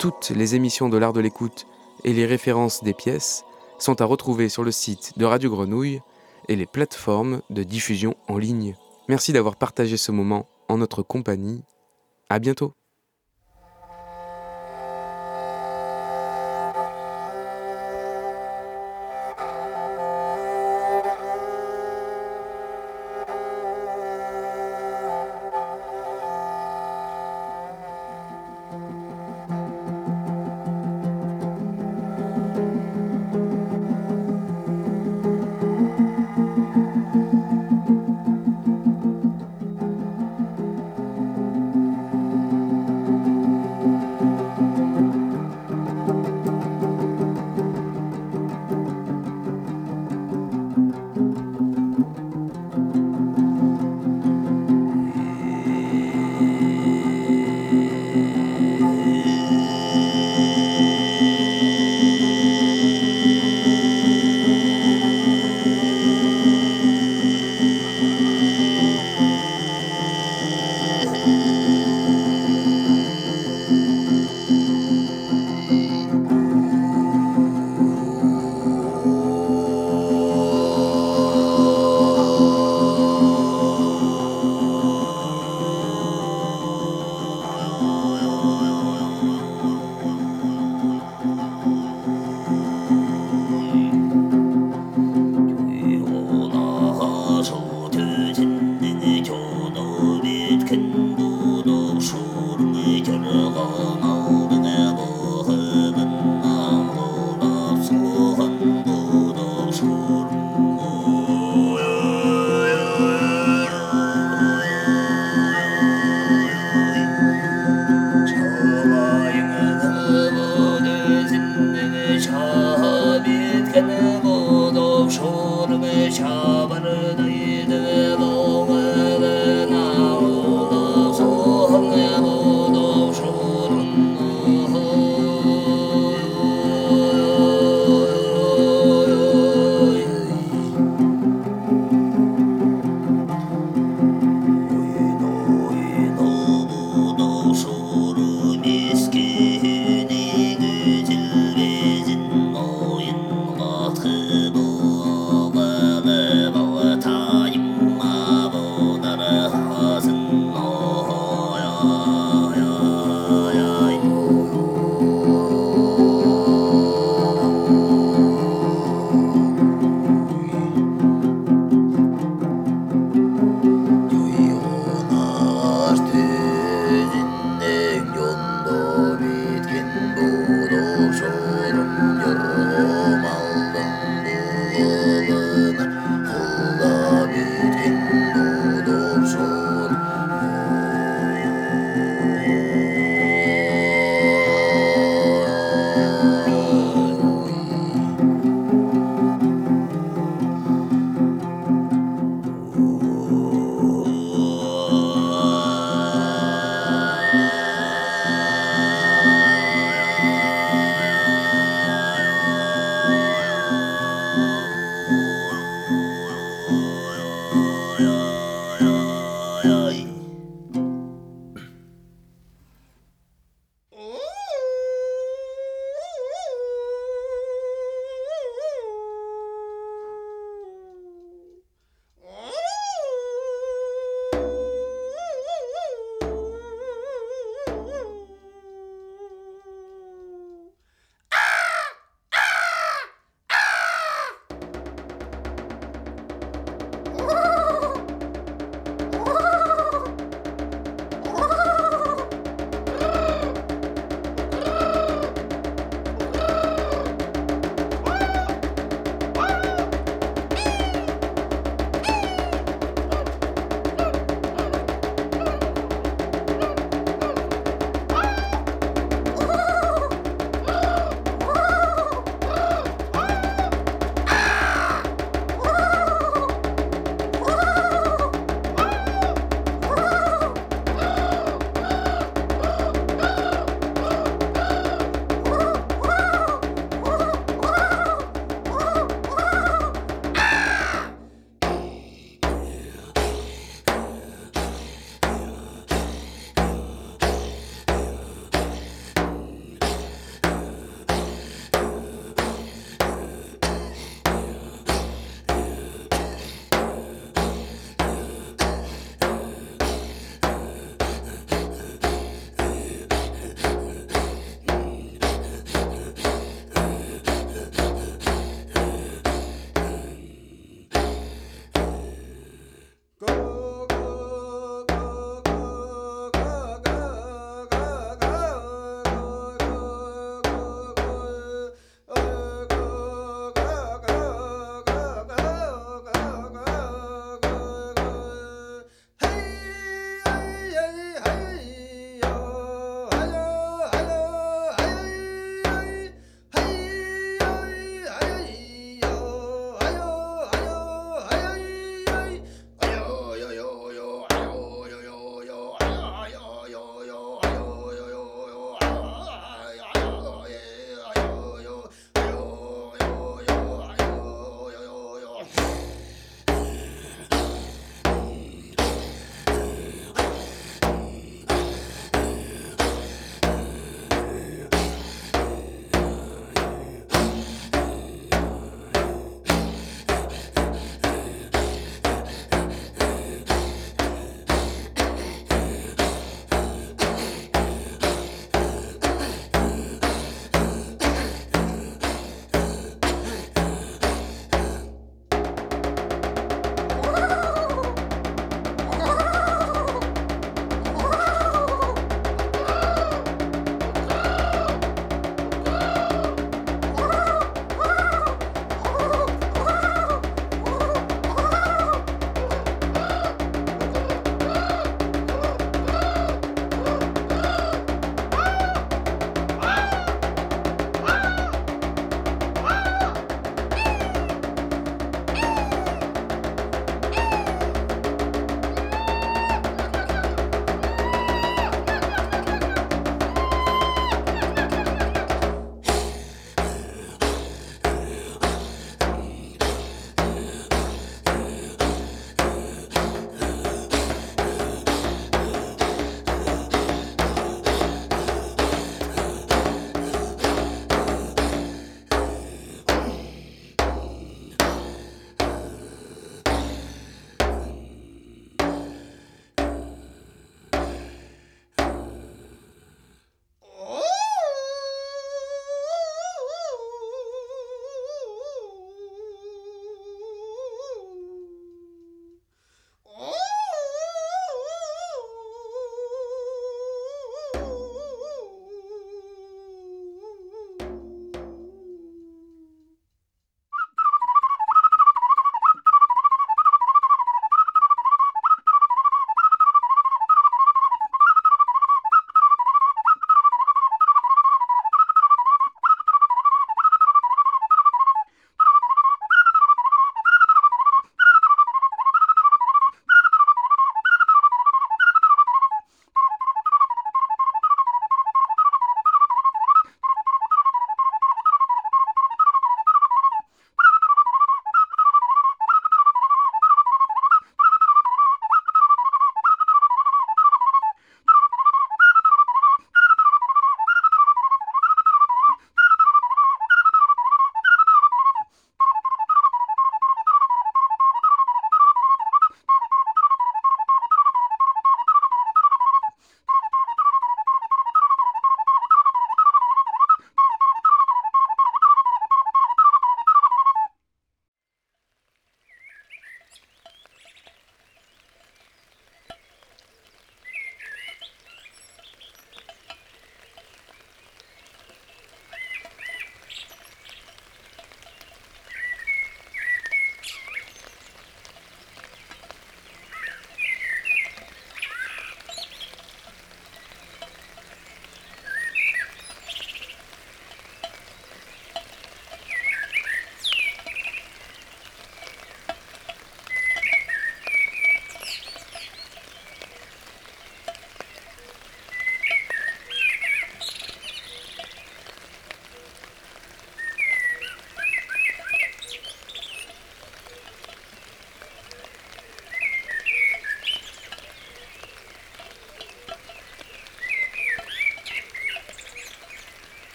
[0.00, 1.68] Toutes les émissions de l'art de l'écoute
[2.02, 3.44] et les références des pièces
[3.78, 6.00] sont à retrouver sur le site de Radio Grenouille
[6.50, 8.74] et les plateformes de diffusion en ligne.
[9.08, 11.62] Merci d'avoir partagé ce moment en notre compagnie.
[12.28, 12.74] À bientôt.